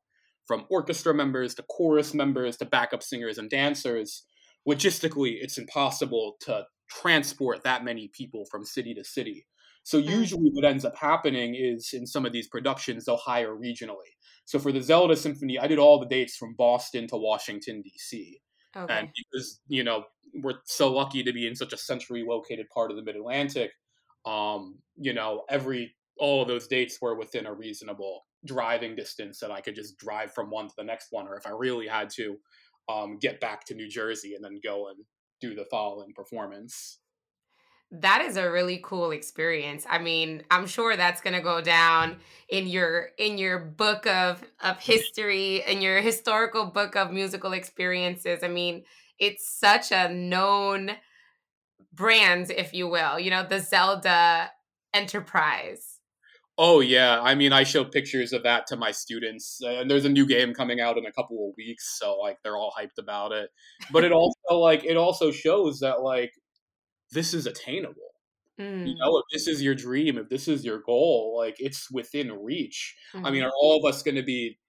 from 0.45 0.65
orchestra 0.69 1.13
members 1.13 1.55
to 1.55 1.63
chorus 1.63 2.13
members 2.13 2.57
to 2.57 2.65
backup 2.65 3.01
singers 3.01 3.37
and 3.37 3.49
dancers, 3.49 4.25
logistically, 4.67 5.37
it's 5.39 5.57
impossible 5.57 6.35
to 6.41 6.65
transport 7.01 7.63
that 7.63 7.83
many 7.83 8.09
people 8.09 8.45
from 8.45 8.65
city 8.65 8.93
to 8.93 9.03
city. 9.03 9.45
So 9.83 9.99
mm. 9.99 10.09
usually, 10.09 10.49
what 10.51 10.65
ends 10.65 10.85
up 10.85 10.95
happening 10.97 11.55
is 11.55 11.93
in 11.93 12.05
some 12.05 12.25
of 12.25 12.33
these 12.33 12.47
productions, 12.47 13.05
they'll 13.05 13.17
hire 13.17 13.55
regionally. 13.55 14.11
So 14.45 14.59
for 14.59 14.71
the 14.71 14.81
Zelda 14.81 15.15
Symphony, 15.15 15.57
I 15.57 15.67
did 15.67 15.79
all 15.79 15.99
the 15.99 16.07
dates 16.07 16.35
from 16.35 16.55
Boston 16.55 17.07
to 17.07 17.17
Washington 17.17 17.81
D.C. 17.81 18.39
Okay. 18.75 18.93
And 18.93 19.09
because 19.15 19.59
you 19.67 19.83
know 19.83 20.05
we're 20.33 20.59
so 20.65 20.91
lucky 20.91 21.23
to 21.23 21.33
be 21.33 21.47
in 21.47 21.55
such 21.55 21.73
a 21.73 21.77
centrally 21.77 22.23
located 22.27 22.67
part 22.73 22.91
of 22.91 22.97
the 22.97 23.03
Mid 23.03 23.15
Atlantic, 23.15 23.71
um, 24.25 24.77
you 24.95 25.13
know 25.13 25.43
every 25.49 25.95
all 26.17 26.41
of 26.41 26.47
those 26.47 26.67
dates 26.67 26.99
were 27.01 27.15
within 27.15 27.47
a 27.47 27.53
reasonable 27.53 28.25
driving 28.45 28.95
distance 28.95 29.39
that 29.39 29.51
I 29.51 29.61
could 29.61 29.75
just 29.75 29.97
drive 29.97 30.33
from 30.33 30.49
one 30.49 30.67
to 30.67 30.73
the 30.77 30.83
next 30.83 31.07
one, 31.11 31.27
or 31.27 31.35
if 31.35 31.47
I 31.47 31.51
really 31.51 31.87
had 31.87 32.09
to, 32.11 32.37
um, 32.89 33.17
get 33.19 33.39
back 33.39 33.65
to 33.65 33.75
New 33.75 33.87
Jersey 33.87 34.35
and 34.35 34.43
then 34.43 34.59
go 34.63 34.89
and 34.89 34.97
do 35.41 35.55
the 35.55 35.65
following 35.65 36.13
performance. 36.13 36.99
That 37.91 38.21
is 38.21 38.37
a 38.37 38.49
really 38.49 38.79
cool 38.81 39.11
experience. 39.11 39.85
I 39.89 39.99
mean, 39.99 40.43
I'm 40.49 40.65
sure 40.65 40.95
that's 40.95 41.19
going 41.19 41.35
to 41.35 41.41
go 41.41 41.59
down 41.59 42.17
in 42.47 42.67
your 42.67 43.09
in 43.17 43.37
your 43.37 43.59
book 43.59 44.07
of 44.07 44.41
of 44.61 44.79
history 44.79 45.61
and 45.63 45.83
your 45.83 45.99
historical 45.99 46.67
book 46.67 46.95
of 46.95 47.11
musical 47.11 47.51
experiences. 47.51 48.43
I 48.43 48.47
mean, 48.47 48.83
it's 49.19 49.49
such 49.49 49.91
a 49.91 50.07
known 50.07 50.91
brand 51.91 52.49
if 52.49 52.73
you 52.73 52.87
will. 52.87 53.19
You 53.19 53.31
know, 53.31 53.45
the 53.45 53.59
Zelda 53.59 54.51
enterprise. 54.93 56.00
Oh 56.57 56.79
yeah, 56.79 57.21
I 57.21 57.33
mean, 57.33 57.53
I 57.53 57.63
show 57.63 57.83
pictures 57.83 58.33
of 58.33 58.43
that 58.43 58.67
to 58.67 58.75
my 58.75 58.91
students, 58.91 59.59
and 59.65 59.89
there's 59.89 60.05
a 60.05 60.09
new 60.09 60.25
game 60.25 60.53
coming 60.53 60.79
out 60.79 60.97
in 60.97 61.05
a 61.05 61.11
couple 61.11 61.49
of 61.49 61.55
weeks, 61.57 61.97
so 61.97 62.17
like 62.17 62.37
they're 62.43 62.57
all 62.57 62.73
hyped 62.77 62.99
about 62.99 63.31
it. 63.31 63.49
But 63.91 64.03
it 64.03 64.11
also 64.11 64.57
like 64.57 64.83
it 64.83 64.97
also 64.97 65.31
shows 65.31 65.79
that 65.79 66.01
like 66.01 66.31
this 67.11 67.33
is 67.33 67.45
attainable. 67.45 67.95
Mm. 68.59 68.87
You 68.87 68.95
know, 68.95 69.17
if 69.17 69.25
this 69.31 69.47
is 69.47 69.61
your 69.61 69.75
dream, 69.75 70.17
if 70.17 70.29
this 70.29 70.47
is 70.47 70.63
your 70.63 70.79
goal, 70.85 71.35
like 71.37 71.55
it's 71.59 71.89
within 71.91 72.31
reach. 72.43 72.95
Mm-hmm. 73.15 73.25
I 73.25 73.31
mean, 73.31 73.41
mm-hmm. 73.41 73.47
are 73.47 73.53
all 73.61 73.79
of 73.83 73.89
us 73.89 74.03
going 74.03 74.15
to 74.15 74.23
be 74.23 74.59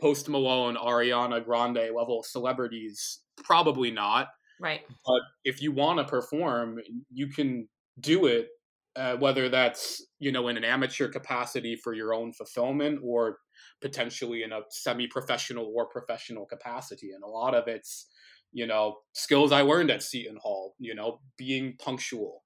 Post 0.00 0.28
Malone, 0.28 0.76
Ariana 0.76 1.44
Grande 1.44 1.90
level 1.94 2.22
celebrities? 2.22 3.20
Probably 3.42 3.90
not. 3.90 4.28
Right. 4.60 4.82
But 5.04 5.20
if 5.44 5.60
you 5.60 5.72
want 5.72 5.98
to 5.98 6.04
perform, 6.04 6.78
you 7.12 7.28
can 7.28 7.68
do 8.00 8.26
it, 8.26 8.48
uh, 8.96 9.16
whether 9.16 9.48
that's 9.48 10.04
you 10.18 10.32
know 10.32 10.48
in 10.48 10.56
an 10.56 10.64
amateur 10.64 11.08
capacity 11.08 11.76
for 11.76 11.94
your 11.94 12.14
own 12.14 12.32
fulfillment 12.32 13.00
or 13.02 13.38
potentially 13.80 14.42
in 14.42 14.52
a 14.52 14.60
semi-professional 14.70 15.72
or 15.74 15.86
professional 15.86 16.46
capacity. 16.46 17.12
And 17.12 17.22
a 17.22 17.28
lot 17.28 17.54
of 17.54 17.68
it's 17.68 18.06
you 18.54 18.66
know 18.66 18.96
skills 19.12 19.52
i 19.52 19.60
learned 19.60 19.90
at 19.90 20.02
seton 20.02 20.38
hall 20.40 20.74
you 20.78 20.94
know 20.94 21.20
being 21.36 21.76
punctual 21.78 22.42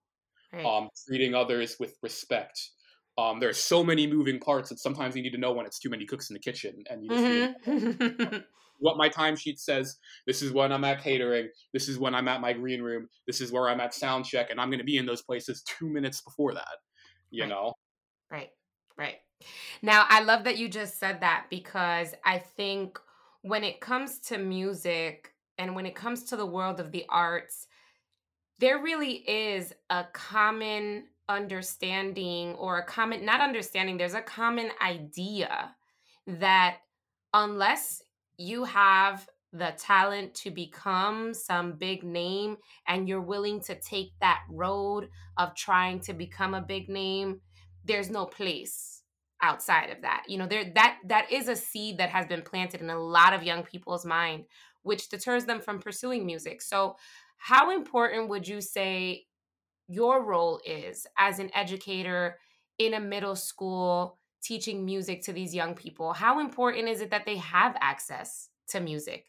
right. 0.52 0.64
um 0.64 0.88
treating 1.06 1.34
others 1.34 1.76
with 1.78 1.94
respect 2.02 2.58
um 3.18 3.38
there's 3.38 3.58
so 3.58 3.84
many 3.84 4.06
moving 4.06 4.40
parts 4.40 4.70
that 4.70 4.80
sometimes 4.80 5.14
you 5.14 5.22
need 5.22 5.32
to 5.32 5.38
know 5.38 5.52
when 5.52 5.66
it's 5.66 5.78
too 5.78 5.90
many 5.90 6.04
cooks 6.04 6.30
in 6.30 6.34
the 6.34 6.40
kitchen 6.40 6.82
and 6.90 7.04
you 7.04 7.10
just 7.10 7.24
mm-hmm. 7.64 8.36
what 8.78 8.96
my 8.96 9.08
timesheet 9.08 9.58
says. 9.58 9.98
This 10.26 10.42
is 10.42 10.52
when 10.52 10.72
i'm 10.72 10.84
at 10.84 11.02
catering. 11.02 11.48
This 11.72 11.88
is 11.88 11.98
when 11.98 12.14
i'm 12.14 12.28
at 12.28 12.40
my 12.40 12.52
green 12.52 12.82
room. 12.82 13.08
This 13.26 13.40
is 13.40 13.52
where 13.52 13.68
i'm 13.68 13.80
at 13.80 13.94
sound 13.94 14.24
check 14.24 14.50
and 14.50 14.60
i'm 14.60 14.70
going 14.70 14.78
to 14.78 14.84
be 14.84 14.98
in 14.98 15.06
those 15.06 15.22
places 15.22 15.62
two 15.62 15.88
minutes 15.88 16.20
before 16.20 16.54
that 16.54 16.78
you 17.30 17.42
right. 17.42 17.48
know? 17.48 17.74
Right. 18.30 18.50
Right. 18.96 19.16
Now 19.82 20.06
i 20.08 20.22
love 20.22 20.44
that 20.44 20.58
you 20.58 20.68
just 20.68 20.98
said 20.98 21.20
that 21.20 21.46
because 21.50 22.14
i 22.24 22.38
think 22.38 22.98
when 23.42 23.62
it 23.62 23.80
comes 23.80 24.18
to 24.18 24.38
music 24.38 25.32
and 25.58 25.74
when 25.74 25.86
it 25.86 25.94
comes 25.94 26.24
to 26.24 26.36
the 26.36 26.46
world 26.46 26.80
of 26.80 26.92
the 26.92 27.04
arts, 27.08 27.66
there 28.58 28.82
really 28.82 29.12
is 29.12 29.72
a 29.90 30.04
common 30.12 31.04
understanding 31.28 32.54
or 32.54 32.78
a 32.78 32.84
common, 32.84 33.24
not 33.24 33.40
understanding, 33.40 33.96
there's 33.96 34.14
a 34.14 34.22
common 34.22 34.70
idea 34.82 35.74
that 36.26 36.78
unless 37.34 38.02
you 38.38 38.64
have 38.64 39.28
the 39.52 39.74
talent 39.78 40.34
to 40.34 40.50
become 40.50 41.32
some 41.34 41.72
big 41.72 42.04
name 42.04 42.56
and 42.86 43.08
you're 43.08 43.20
willing 43.20 43.60
to 43.60 43.78
take 43.80 44.12
that 44.20 44.42
road 44.50 45.08
of 45.36 45.54
trying 45.54 46.00
to 46.00 46.12
become 46.12 46.54
a 46.54 46.60
big 46.60 46.88
name, 46.88 47.40
there's 47.84 48.10
no 48.10 48.26
place 48.26 49.02
outside 49.42 49.90
of 49.90 50.02
that. 50.02 50.24
You 50.28 50.38
know, 50.38 50.46
there 50.46 50.70
that 50.74 50.98
that 51.06 51.32
is 51.32 51.48
a 51.48 51.56
seed 51.56 51.98
that 51.98 52.10
has 52.10 52.26
been 52.26 52.42
planted 52.42 52.80
in 52.80 52.90
a 52.90 52.98
lot 52.98 53.32
of 53.32 53.42
young 53.42 53.62
people's 53.62 54.04
mind 54.04 54.44
which 54.82 55.08
deters 55.08 55.44
them 55.44 55.60
from 55.60 55.80
pursuing 55.80 56.24
music. 56.24 56.62
So, 56.62 56.96
how 57.36 57.70
important 57.70 58.28
would 58.28 58.46
you 58.46 58.60
say 58.60 59.26
your 59.86 60.24
role 60.24 60.60
is 60.64 61.06
as 61.16 61.38
an 61.38 61.50
educator 61.54 62.38
in 62.78 62.94
a 62.94 63.00
middle 63.00 63.36
school 63.36 64.17
teaching 64.42 64.84
music 64.84 65.22
to 65.22 65.32
these 65.32 65.54
young 65.54 65.74
people? 65.74 66.12
How 66.12 66.40
important 66.40 66.88
is 66.88 67.00
it 67.00 67.10
that 67.10 67.26
they 67.26 67.36
have 67.36 67.76
access 67.80 68.48
to 68.68 68.80
music? 68.80 69.26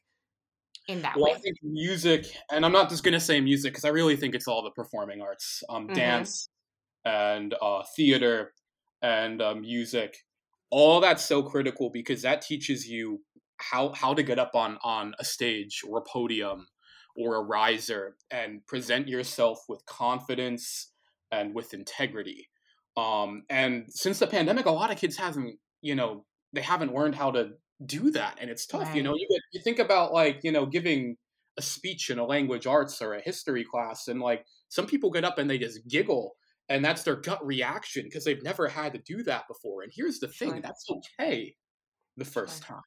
In 0.88 1.04
that 1.04 1.16
well, 1.16 1.26
way? 1.26 1.34
I 1.34 1.36
think 1.36 1.58
music, 1.62 2.26
and 2.52 2.66
I'm 2.66 2.72
not 2.72 2.90
just 2.90 3.04
going 3.04 3.14
to 3.14 3.20
say 3.20 3.40
music 3.42 3.74
because 3.74 3.86
I 3.86 3.90
really 3.90 4.16
think 4.16 4.34
it's 4.34 4.48
all 4.48 4.64
the 4.64 4.72
performing 4.72 5.22
arts, 5.22 5.64
um, 5.70 5.86
mm-hmm. 5.86 5.94
dance 5.94 6.50
and 7.06 7.54
uh, 7.62 7.84
theater 7.96 8.54
and 9.02 9.42
uh, 9.42 9.54
music. 9.54 10.18
All 10.72 11.00
that's 11.00 11.24
so 11.24 11.44
critical 11.44 11.92
because 11.92 12.24
that 12.24 12.42
teaches 12.42 12.88
you 12.88 13.22
how 13.58 13.94
how 13.94 14.14
to 14.14 14.24
get 14.24 14.40
up 14.40 14.56
on 14.56 14.78
on 14.84 15.14
a 15.20 15.26
stage 15.26 15.82
or 15.88 16.00
a 16.00 16.02
podium 16.02 16.68
or 17.16 17.36
a 17.36 17.42
riser 17.42 18.16
and 18.32 18.66
present 18.66 19.08
yourself 19.08 19.60
with 19.68 19.86
confidence 19.86 20.92
and 21.32 21.54
with 21.54 21.74
integrity. 21.74 22.50
Um, 22.98 23.44
and 23.50 23.86
since 23.90 24.20
the 24.20 24.28
pandemic, 24.28 24.66
a 24.66 24.72
lot 24.72 24.92
of 24.92 24.98
kids 24.98 25.18
haven't, 25.18 25.58
you 25.82 25.96
know, 25.96 26.26
they 26.54 26.62
haven't 26.62 26.94
learned 26.94 27.16
how 27.16 27.32
to 27.32 27.52
do 27.86 28.12
that, 28.12 28.38
and 28.42 28.50
it's 28.50 28.66
tough. 28.66 28.84
Right. 28.84 28.96
You 28.98 29.04
know, 29.04 29.16
you 29.16 29.28
get, 29.30 29.42
you 29.54 29.62
think 29.62 29.80
about 29.80 30.14
like 30.14 30.40
you 30.44 30.52
know 30.52 30.66
giving 30.66 31.16
a 31.58 31.62
speech 31.62 32.10
in 32.10 32.20
a 32.20 32.26
language 32.26 32.68
arts 32.68 33.02
or 33.02 33.14
a 33.14 33.22
history 33.22 33.64
class, 33.64 34.08
and 34.08 34.20
like 34.20 34.46
some 34.70 34.86
people 34.86 35.12
get 35.12 35.24
up 35.24 35.38
and 35.38 35.50
they 35.50 35.58
just 35.58 35.88
giggle, 35.88 36.36
and 36.68 36.84
that's 36.84 37.04
their 37.04 37.16
gut 37.16 37.46
reaction 37.46 38.04
because 38.04 38.26
they've 38.26 38.44
never 38.44 38.68
had 38.68 38.94
to 38.94 39.00
do 39.00 39.24
that 39.24 39.48
before. 39.48 39.84
And 39.84 39.92
here's 39.96 40.20
the 40.20 40.28
thing: 40.28 40.50
sure. 40.50 40.62
that's 40.62 40.86
okay 40.90 41.56
the 42.18 42.26
first 42.26 42.66
sure. 42.66 42.76
time 42.76 42.84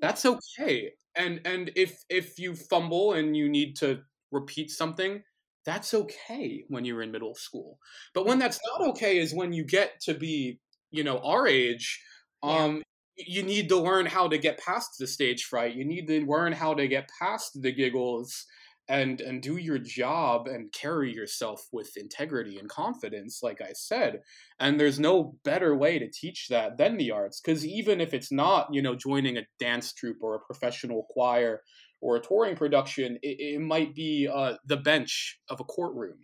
that's 0.00 0.24
okay 0.24 0.92
and 1.16 1.40
and 1.44 1.70
if 1.76 2.02
if 2.08 2.38
you 2.38 2.54
fumble 2.54 3.12
and 3.12 3.36
you 3.36 3.48
need 3.48 3.76
to 3.76 4.00
repeat 4.32 4.70
something 4.70 5.22
that's 5.70 5.94
okay 5.94 6.64
when 6.68 6.84
you're 6.84 7.02
in 7.02 7.12
middle 7.12 7.34
school. 7.34 7.78
But 8.12 8.26
when 8.26 8.40
that's 8.40 8.58
not 8.66 8.88
okay 8.90 9.18
is 9.18 9.32
when 9.32 9.52
you 9.52 9.64
get 9.64 10.00
to 10.02 10.14
be 10.14 10.58
you 10.90 11.04
know 11.04 11.18
our 11.18 11.46
age 11.46 12.02
um 12.42 12.82
yeah. 13.16 13.24
you 13.28 13.42
need 13.44 13.68
to 13.68 13.76
learn 13.76 14.06
how 14.06 14.26
to 14.26 14.38
get 14.38 14.58
past 14.58 14.90
the 14.98 15.06
stage 15.06 15.44
fright. 15.44 15.76
You 15.76 15.84
need 15.84 16.08
to 16.08 16.26
learn 16.26 16.52
how 16.52 16.74
to 16.74 16.88
get 16.88 17.08
past 17.20 17.62
the 17.62 17.72
giggles 17.72 18.46
and 18.90 19.20
and 19.20 19.40
do 19.40 19.56
your 19.56 19.78
job 19.78 20.48
and 20.48 20.72
carry 20.72 21.14
yourself 21.14 21.66
with 21.72 21.96
integrity 21.96 22.58
and 22.58 22.68
confidence 22.68 23.40
like 23.42 23.60
i 23.62 23.72
said. 23.72 24.20
And 24.58 24.78
there's 24.78 24.98
no 24.98 25.36
better 25.44 25.74
way 25.76 25.98
to 25.98 26.10
teach 26.10 26.48
that 26.50 26.76
than 26.76 26.98
the 26.98 27.12
arts 27.12 27.40
because 27.40 27.64
even 27.64 28.00
if 28.00 28.12
it's 28.12 28.32
not 28.32 28.68
you 28.72 28.82
know 28.82 28.96
joining 28.96 29.38
a 29.38 29.46
dance 29.58 29.92
troupe 29.94 30.22
or 30.22 30.34
a 30.34 30.40
professional 30.40 31.06
choir 31.10 31.62
or 32.02 32.16
a 32.16 32.20
touring 32.20 32.56
production 32.56 33.16
it, 33.22 33.36
it 33.38 33.60
might 33.60 33.94
be 33.94 34.28
uh, 34.32 34.54
the 34.66 34.76
bench 34.76 35.38
of 35.48 35.60
a 35.60 35.64
courtroom 35.64 36.18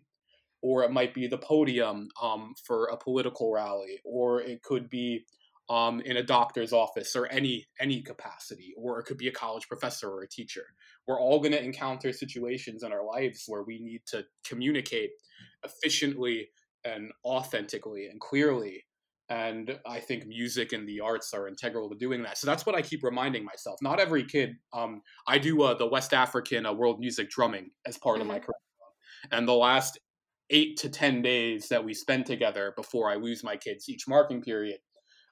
or 0.62 0.82
it 0.82 0.90
might 0.90 1.14
be 1.14 1.28
the 1.28 1.38
podium 1.38 2.08
um, 2.20 2.52
for 2.66 2.86
a 2.86 2.96
political 2.96 3.52
rally 3.52 4.00
or 4.04 4.40
it 4.40 4.62
could 4.62 4.90
be 4.90 5.24
um, 5.68 6.00
in 6.00 6.16
a 6.16 6.22
doctor's 6.22 6.72
office 6.72 7.16
or 7.16 7.26
any 7.26 7.66
any 7.80 8.00
capacity, 8.00 8.74
or 8.76 8.98
it 8.98 9.06
could 9.06 9.18
be 9.18 9.28
a 9.28 9.32
college 9.32 9.66
professor 9.68 10.08
or 10.10 10.22
a 10.22 10.28
teacher. 10.28 10.64
We're 11.06 11.20
all 11.20 11.40
going 11.40 11.52
to 11.52 11.62
encounter 11.62 12.12
situations 12.12 12.82
in 12.82 12.92
our 12.92 13.04
lives 13.04 13.44
where 13.46 13.62
we 13.62 13.80
need 13.80 14.02
to 14.08 14.24
communicate 14.44 15.10
efficiently 15.64 16.48
and 16.84 17.10
authentically 17.24 18.06
and 18.06 18.20
clearly. 18.20 18.84
And 19.28 19.76
I 19.84 19.98
think 19.98 20.26
music 20.26 20.72
and 20.72 20.88
the 20.88 21.00
arts 21.00 21.34
are 21.34 21.48
integral 21.48 21.88
to 21.90 21.96
doing 21.96 22.22
that. 22.22 22.38
So 22.38 22.46
that's 22.46 22.64
what 22.64 22.76
I 22.76 22.82
keep 22.82 23.02
reminding 23.02 23.44
myself. 23.44 23.76
Not 23.82 23.98
every 23.98 24.24
kid. 24.24 24.54
Um, 24.72 25.02
I 25.26 25.38
do 25.38 25.62
uh, 25.62 25.74
the 25.74 25.86
West 25.86 26.14
African 26.14 26.64
uh, 26.64 26.72
world 26.72 27.00
music 27.00 27.28
drumming 27.28 27.70
as 27.86 27.98
part 27.98 28.20
mm-hmm. 28.20 28.22
of 28.22 28.26
my 28.28 28.38
mm-hmm. 28.38 29.32
And 29.32 29.48
the 29.48 29.54
last 29.54 29.98
eight 30.50 30.76
to 30.78 30.88
10 30.88 31.22
days 31.22 31.68
that 31.68 31.84
we 31.84 31.92
spend 31.92 32.26
together 32.26 32.72
before 32.76 33.10
I 33.10 33.16
lose 33.16 33.42
my 33.42 33.56
kids 33.56 33.88
each 33.88 34.06
marking 34.06 34.42
period, 34.42 34.78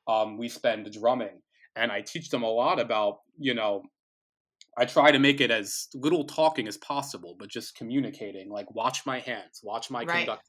um, 0.06 0.38
we 0.38 0.48
spend 0.48 0.90
drumming. 0.92 1.40
And 1.76 1.90
I 1.90 2.02
teach 2.02 2.28
them 2.28 2.44
a 2.44 2.50
lot 2.50 2.78
about, 2.78 3.18
you 3.38 3.54
know, 3.54 3.82
I 4.76 4.84
try 4.84 5.10
to 5.10 5.18
make 5.18 5.40
it 5.40 5.50
as 5.50 5.88
little 5.94 6.24
talking 6.24 6.68
as 6.68 6.76
possible, 6.78 7.36
but 7.38 7.48
just 7.48 7.76
communicating. 7.76 8.50
Like, 8.50 8.72
watch 8.74 9.06
my 9.06 9.20
hands, 9.20 9.60
watch 9.62 9.90
my 9.90 10.04
right. 10.04 10.18
conduct. 10.18 10.48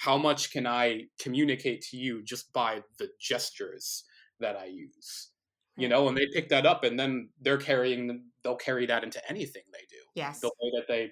How 0.00 0.18
much 0.18 0.50
can 0.52 0.66
I 0.66 1.02
communicate 1.20 1.82
to 1.90 1.96
you 1.96 2.22
just 2.24 2.52
by 2.52 2.82
the 2.98 3.08
gestures 3.20 4.04
that 4.40 4.56
I 4.56 4.66
use? 4.66 5.30
You 5.76 5.88
know, 5.88 6.08
and 6.08 6.16
they 6.16 6.26
pick 6.32 6.48
that 6.50 6.66
up, 6.66 6.84
and 6.84 6.98
then 6.98 7.30
they're 7.40 7.58
carrying. 7.58 8.24
They'll 8.42 8.54
carry 8.54 8.86
that 8.86 9.02
into 9.02 9.20
anything 9.28 9.62
they 9.72 9.86
do. 9.90 10.02
Yes, 10.14 10.40
the 10.40 10.48
way 10.48 10.72
that 10.76 10.86
they 10.86 11.10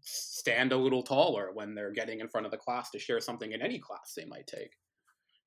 stand 0.00 0.72
a 0.72 0.76
little 0.76 1.02
taller 1.02 1.50
when 1.52 1.74
they're 1.74 1.92
getting 1.92 2.20
in 2.20 2.28
front 2.28 2.46
of 2.46 2.52
the 2.52 2.58
class 2.58 2.90
to 2.90 2.98
share 2.98 3.20
something 3.20 3.52
in 3.52 3.62
any 3.62 3.78
class 3.78 4.14
they 4.16 4.24
might 4.24 4.46
take. 4.46 4.70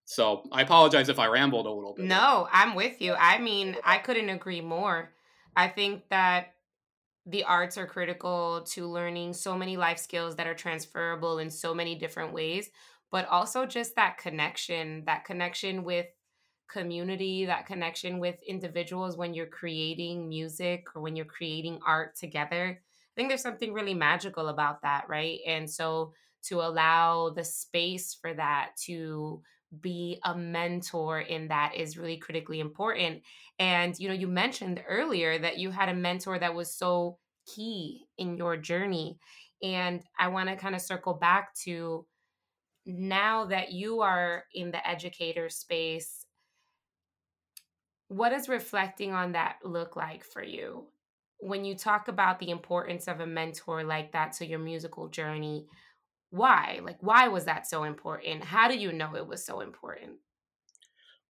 So 0.09 0.41
I 0.51 0.63
apologize 0.63 1.07
if 1.07 1.19
I 1.19 1.27
rambled 1.27 1.67
a 1.67 1.71
little 1.71 1.93
bit. 1.93 2.05
No, 2.05 2.47
I'm 2.51 2.73
with 2.73 2.99
you. 2.99 3.13
I 3.13 3.37
mean, 3.37 3.77
I 3.83 3.99
couldn't 3.99 4.29
agree 4.29 4.59
more. 4.59 5.11
I 5.55 5.67
think 5.67 6.09
that 6.09 6.55
the 7.27 7.43
arts 7.43 7.77
are 7.77 7.85
critical 7.85 8.63
to 8.69 8.87
learning 8.87 9.33
so 9.33 9.55
many 9.55 9.77
life 9.77 9.99
skills 9.99 10.35
that 10.37 10.47
are 10.47 10.55
transferable 10.55 11.37
in 11.37 11.51
so 11.51 11.75
many 11.75 11.93
different 11.93 12.33
ways, 12.33 12.71
but 13.11 13.27
also 13.27 13.67
just 13.67 13.95
that 13.97 14.17
connection, 14.17 15.03
that 15.05 15.25
connection 15.25 15.83
with 15.83 16.07
community, 16.67 17.45
that 17.45 17.67
connection 17.67 18.17
with 18.17 18.41
individuals 18.47 19.15
when 19.15 19.35
you're 19.35 19.45
creating 19.45 20.27
music 20.27 20.87
or 20.95 21.03
when 21.03 21.15
you're 21.15 21.25
creating 21.25 21.79
art 21.85 22.15
together 22.15 22.81
I 23.09 23.21
think 23.21 23.29
there's 23.29 23.41
something 23.41 23.73
really 23.73 23.93
magical 23.93 24.47
about 24.47 24.83
that, 24.83 25.09
right? 25.09 25.39
And 25.45 25.69
so 25.69 26.13
to 26.43 26.61
allow 26.61 27.31
the 27.31 27.43
space 27.43 28.13
for 28.13 28.33
that 28.33 28.77
to 28.85 29.41
be 29.81 30.19
a 30.23 30.35
mentor 30.35 31.19
in 31.19 31.47
that 31.49 31.75
is 31.75 31.97
really 31.97 32.17
critically 32.17 32.59
important. 32.59 33.21
And 33.59 33.97
you 33.99 34.07
know, 34.07 34.13
you 34.13 34.27
mentioned 34.27 34.83
earlier 34.88 35.38
that 35.39 35.57
you 35.57 35.71
had 35.71 35.89
a 35.89 35.93
mentor 35.93 36.39
that 36.39 36.55
was 36.55 36.73
so 36.73 37.17
key 37.45 38.05
in 38.17 38.38
your 38.38 38.57
journey. 38.57 39.19
And 39.61 40.01
I 40.17 40.29
want 40.29 40.49
to 40.49 40.55
kind 40.55 40.75
of 40.75 40.81
circle 40.81 41.13
back 41.13 41.53
to 41.65 42.05
now 42.85 43.45
that 43.45 43.71
you 43.71 44.01
are 44.01 44.45
in 44.53 44.71
the 44.71 44.88
educator 44.88 45.49
space, 45.49 46.25
what 48.07 48.29
does 48.29 48.49
reflecting 48.49 49.13
on 49.13 49.33
that 49.33 49.57
look 49.63 49.95
like 49.95 50.23
for 50.23 50.43
you? 50.43 50.88
when 51.39 51.63
you 51.63 51.75
talk 51.75 52.07
about 52.07 52.39
the 52.39 52.49
importance 52.49 53.07
of 53.07 53.21
a 53.21 53.25
mentor 53.25 53.83
like 53.83 54.11
that 54.11 54.33
to 54.33 54.45
your 54.45 54.59
musical 54.59 55.07
journey, 55.07 55.65
why? 56.31 56.79
Like, 56.83 56.98
why 57.01 57.27
was 57.27 57.45
that 57.45 57.67
so 57.67 57.83
important? 57.83 58.43
How 58.43 58.67
do 58.67 58.77
you 58.77 58.91
know 58.91 59.15
it 59.15 59.27
was 59.27 59.45
so 59.45 59.62
important? 59.62 60.17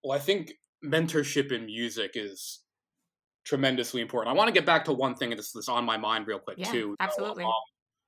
Well, 0.03 0.18
I 0.18 0.20
think 0.20 0.53
mentorship 0.84 1.51
in 1.51 1.65
music 1.65 2.12
is 2.15 2.62
tremendously 3.46 4.01
important. 4.01 4.34
I 4.34 4.38
want 4.38 4.48
to 4.48 4.53
get 4.53 4.65
back 4.65 4.86
to 4.86 4.94
one 4.94 5.15
thing 5.15 5.32
that's, 5.32 5.51
that's 5.51 5.70
on 5.70 5.86
my 5.86 5.98
mind 5.98 6.27
real 6.27 6.39
quick, 6.39 6.58
yeah, 6.60 6.72
too. 6.72 6.96
Absolutely. 7.00 7.46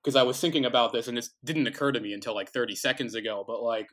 Because 0.03 0.15
um, 0.15 0.21
I 0.21 0.23
was 0.23 0.39
thinking 0.39 0.65
about 0.65 0.93
this 0.93 1.07
and 1.07 1.17
this 1.17 1.31
didn't 1.43 1.67
occur 1.67 1.91
to 1.91 1.99
me 1.99 2.13
until 2.13 2.35
like 2.35 2.51
30 2.51 2.75
seconds 2.75 3.15
ago. 3.15 3.43
But 3.45 3.61
like, 3.61 3.87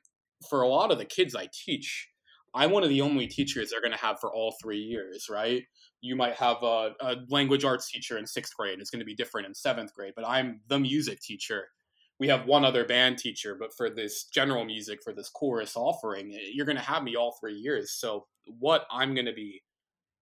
for 0.48 0.62
a 0.62 0.68
lot 0.68 0.90
of 0.90 0.98
the 0.98 1.04
kids 1.04 1.34
I 1.34 1.48
teach, 1.52 2.08
I'm 2.54 2.70
one 2.70 2.82
of 2.82 2.88
the 2.88 3.00
only 3.00 3.26
teachers 3.26 3.70
they're 3.70 3.80
going 3.80 3.92
to 3.92 3.98
have 3.98 4.18
for 4.20 4.32
all 4.32 4.54
three 4.62 4.78
years, 4.78 5.26
right? 5.30 5.62
You 6.00 6.16
might 6.16 6.34
have 6.34 6.62
a, 6.62 6.90
a 7.00 7.16
language 7.28 7.64
arts 7.64 7.90
teacher 7.90 8.18
in 8.18 8.26
sixth 8.26 8.54
grade. 8.56 8.78
It's 8.80 8.90
going 8.90 9.00
to 9.00 9.06
be 9.06 9.14
different 9.14 9.46
in 9.46 9.54
seventh 9.54 9.94
grade, 9.94 10.14
but 10.16 10.26
I'm 10.26 10.60
the 10.68 10.78
music 10.78 11.20
teacher. 11.20 11.68
We 12.20 12.28
have 12.28 12.46
one 12.46 12.64
other 12.64 12.84
band 12.84 13.18
teacher, 13.18 13.56
but 13.58 13.70
for 13.76 13.90
this 13.90 14.24
general 14.24 14.64
music, 14.64 15.00
for 15.04 15.12
this 15.12 15.28
chorus 15.28 15.76
offering, 15.76 16.34
eh, 16.34 16.50
you're 16.52 16.66
going 16.66 16.76
to 16.76 16.82
have 16.82 17.02
me 17.02 17.16
all 17.16 17.36
three 17.40 17.54
years. 17.54 17.92
So, 17.92 18.26
what 18.58 18.86
I'm 18.90 19.14
going 19.14 19.26
to 19.26 19.32
be 19.32 19.62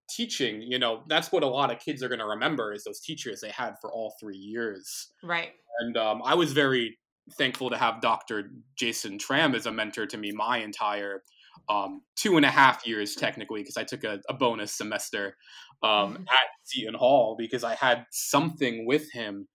teaching, 0.08 0.62
you 0.62 0.78
know, 0.78 1.02
that's 1.08 1.32
what 1.32 1.42
a 1.42 1.48
lot 1.48 1.72
of 1.72 1.78
kids 1.78 2.02
are 2.02 2.08
going 2.08 2.20
to 2.20 2.26
remember 2.26 2.72
is 2.72 2.84
those 2.84 3.00
teachers 3.00 3.40
they 3.40 3.50
had 3.50 3.74
for 3.80 3.92
all 3.92 4.14
three 4.20 4.36
years. 4.36 5.12
Right. 5.22 5.50
And 5.80 5.96
um, 5.96 6.22
I 6.24 6.34
was 6.34 6.52
very 6.52 6.98
thankful 7.36 7.70
to 7.70 7.76
have 7.76 8.00
Dr. 8.00 8.50
Jason 8.76 9.18
Tramm 9.18 9.54
as 9.54 9.66
a 9.66 9.72
mentor 9.72 10.06
to 10.06 10.16
me 10.16 10.32
my 10.32 10.58
entire 10.58 11.22
um, 11.68 12.02
two 12.14 12.36
and 12.36 12.46
a 12.46 12.50
half 12.50 12.86
years 12.86 13.14
technically 13.14 13.60
because 13.60 13.76
I 13.76 13.84
took 13.84 14.04
a, 14.04 14.20
a, 14.28 14.34
bonus 14.34 14.72
semester 14.72 15.36
um, 15.82 16.14
mm-hmm. 16.14 16.22
at 16.22 16.48
Seton 16.64 16.94
Hall 16.94 17.34
because 17.36 17.64
I 17.64 17.74
had 17.74 18.04
something 18.10 18.86
with 18.86 19.10
him 19.12 19.48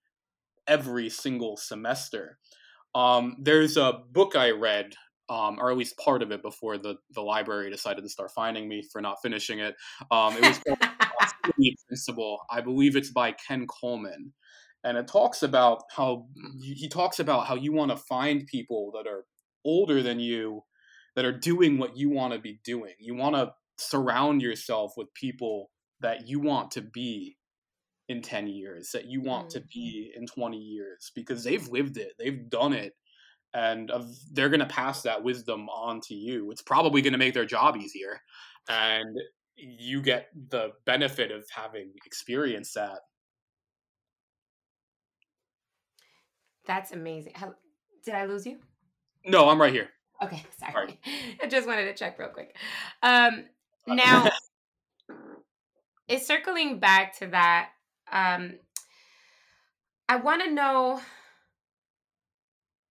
every 0.67 1.09
single 1.09 1.57
semester. 1.57 2.37
Um, 2.93 3.37
there's 3.39 3.77
a 3.77 4.01
book 4.11 4.35
I 4.35 4.51
read, 4.51 4.93
um, 5.29 5.57
or 5.59 5.71
at 5.71 5.77
least 5.77 5.97
part 5.97 6.21
of 6.21 6.31
it, 6.31 6.41
before 6.41 6.77
the, 6.77 6.95
the 7.13 7.21
library 7.21 7.69
decided 7.69 8.03
to 8.03 8.09
start 8.09 8.31
finding 8.31 8.67
me 8.67 8.83
for 8.91 9.01
not 9.01 9.21
finishing 9.21 9.59
it. 9.59 9.75
Um, 10.11 10.35
it 10.35 10.41
was 10.41 10.59
called 10.59 10.79
Principle. 11.87 12.39
I 12.49 12.61
believe 12.61 12.95
it's 12.95 13.11
by 13.11 13.33
Ken 13.33 13.65
Coleman. 13.67 14.33
And 14.83 14.97
it 14.97 15.07
talks 15.07 15.43
about 15.43 15.83
how 15.95 16.25
he 16.59 16.89
talks 16.89 17.19
about 17.19 17.45
how 17.45 17.55
you 17.55 17.71
want 17.71 17.91
to 17.91 17.97
find 17.97 18.47
people 18.47 18.91
that 18.95 19.07
are 19.07 19.25
older 19.63 20.01
than 20.01 20.19
you 20.19 20.63
that 21.15 21.25
are 21.25 21.37
doing 21.37 21.77
what 21.77 21.95
you 21.95 22.09
want 22.09 22.33
to 22.33 22.39
be 22.39 22.59
doing. 22.63 22.93
You 22.99 23.15
want 23.15 23.35
to 23.35 23.53
surround 23.77 24.41
yourself 24.41 24.93
with 24.97 25.13
people 25.13 25.69
that 25.99 26.27
you 26.27 26.39
want 26.39 26.71
to 26.71 26.81
be 26.81 27.37
in 28.11 28.21
10 28.21 28.47
years, 28.47 28.91
that 28.91 29.05
you 29.05 29.21
want 29.21 29.49
mm-hmm. 29.49 29.59
to 29.59 29.65
be 29.73 30.11
in 30.15 30.27
20 30.27 30.57
years 30.57 31.11
because 31.15 31.43
they've 31.43 31.67
lived 31.69 31.97
it, 31.97 32.13
they've 32.19 32.49
done 32.49 32.73
it, 32.73 32.93
and 33.53 33.91
they're 34.31 34.49
going 34.49 34.59
to 34.59 34.65
pass 34.65 35.01
that 35.01 35.23
wisdom 35.23 35.67
on 35.69 35.99
to 36.01 36.13
you. 36.13 36.51
It's 36.51 36.61
probably 36.61 37.01
going 37.01 37.13
to 37.13 37.19
make 37.19 37.33
their 37.33 37.45
job 37.45 37.75
easier. 37.75 38.21
And 38.69 39.17
you 39.55 40.01
get 40.01 40.27
the 40.49 40.71
benefit 40.85 41.31
of 41.31 41.45
having 41.53 41.91
experienced 42.05 42.75
that. 42.75 42.99
That's 46.65 46.91
amazing. 46.91 47.33
Did 48.05 48.15
I 48.15 48.25
lose 48.25 48.45
you? 48.45 48.59
No, 49.25 49.49
I'm 49.49 49.61
right 49.61 49.73
here. 49.73 49.89
Okay, 50.23 50.43
sorry. 50.59 50.99
I 51.41 51.47
just 51.47 51.67
wanted 51.67 51.85
to 51.85 51.93
check 51.93 52.17
real 52.19 52.29
quick. 52.29 52.55
Um, 53.03 53.45
now, 53.87 54.29
is 56.07 56.25
circling 56.25 56.79
back 56.79 57.17
to 57.19 57.27
that. 57.27 57.69
Um, 58.11 58.55
I 60.09 60.17
want 60.17 60.43
to 60.43 60.51
know 60.51 61.01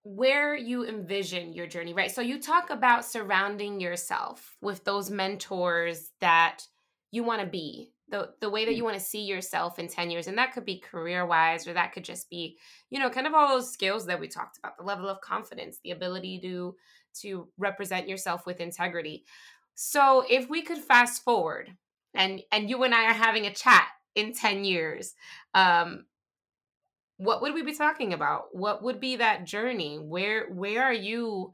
where 0.02 0.56
you 0.56 0.87
envision 0.87 1.52
your 1.52 1.66
journey, 1.66 1.92
right? 1.92 2.11
So 2.11 2.22
you 2.22 2.40
talk 2.40 2.70
about 2.70 3.04
surrounding 3.04 3.80
yourself 3.80 4.56
with 4.62 4.85
those 4.85 5.11
mentors 5.11 6.11
that 6.20 6.62
you 7.11 7.22
want 7.22 7.42
to 7.42 7.46
be, 7.46 7.90
the 8.09 8.30
the 8.40 8.50
way 8.50 8.64
that 8.64 8.74
you 8.74 8.83
mm. 8.83 8.87
want 8.87 8.98
to 8.98 9.04
see 9.04 9.22
yourself 9.22 9.78
in 9.78 9.88
10 9.88 10.11
years 10.11 10.26
and 10.26 10.38
that 10.38 10.52
could 10.52 10.64
be 10.64 10.80
career 10.80 11.26
wise 11.26 11.66
or 11.66 11.74
that 11.74 11.92
could 11.92 12.04
just 12.04 12.28
be, 12.30 12.56
you 12.88 12.98
know, 12.98 13.11
kind 13.11 13.26
of 13.26 13.35
all 13.35 13.48
those 13.48 13.72
skills 13.72 14.06
that 14.06 14.18
we 14.18 14.26
talked 14.26 14.59
about, 14.59 14.76
the 14.78 14.85
level 14.85 15.09
of 15.09 15.20
confidence, 15.20 15.78
the 15.85 15.90
ability 15.90 16.40
to 16.40 16.74
to 17.20 17.48
represent 17.59 18.09
yourself 18.09 18.46
with 18.46 18.61
integrity. 18.61 19.24
So 19.74 20.24
if 20.28 20.48
we 20.48 20.62
could 20.62 20.78
fast 20.78 21.22
forward 21.22 21.76
and 22.14 22.40
and 22.50 22.70
you 22.70 22.83
and 22.83 22.94
I 22.94 23.04
are 23.04 23.14
having 23.14 23.46
a 23.46 23.54
chat 23.54 23.88
in 24.14 24.33
10 24.33 24.64
years, 24.64 25.14
um 25.55 26.07
what 27.16 27.42
would 27.42 27.53
we 27.53 27.62
be 27.62 27.75
talking 27.75 28.14
about? 28.14 28.44
What 28.53 28.83
would 28.83 28.99
be 28.99 29.16
that 29.16 29.44
journey? 29.44 29.99
Where 29.99 30.49
where 30.51 30.85
are 30.85 30.92
you 30.92 31.53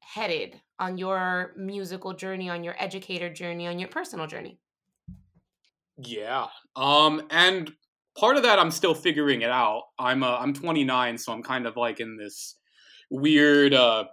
headed 0.00 0.60
on 0.78 0.98
your 0.98 1.52
musical 1.56 2.12
journey, 2.12 2.50
on 2.50 2.64
your 2.64 2.74
educator 2.78 3.32
journey, 3.32 3.66
on 3.66 3.78
your 3.78 3.88
personal 3.88 4.26
journey? 4.26 4.58
Yeah. 5.96 6.48
Um 6.76 7.22
and 7.30 7.72
part 8.18 8.36
of 8.36 8.42
that 8.42 8.58
I'm 8.58 8.70
still 8.70 8.94
figuring 8.94 9.42
it 9.42 9.50
out. 9.50 9.84
I'm 9.98 10.22
uh, 10.22 10.36
I'm 10.38 10.52
29 10.52 11.18
so 11.18 11.32
I'm 11.32 11.42
kind 11.42 11.66
of 11.66 11.76
like 11.76 12.00
in 12.00 12.16
this 12.16 12.56
weird 13.10 13.74
uh 13.74 14.04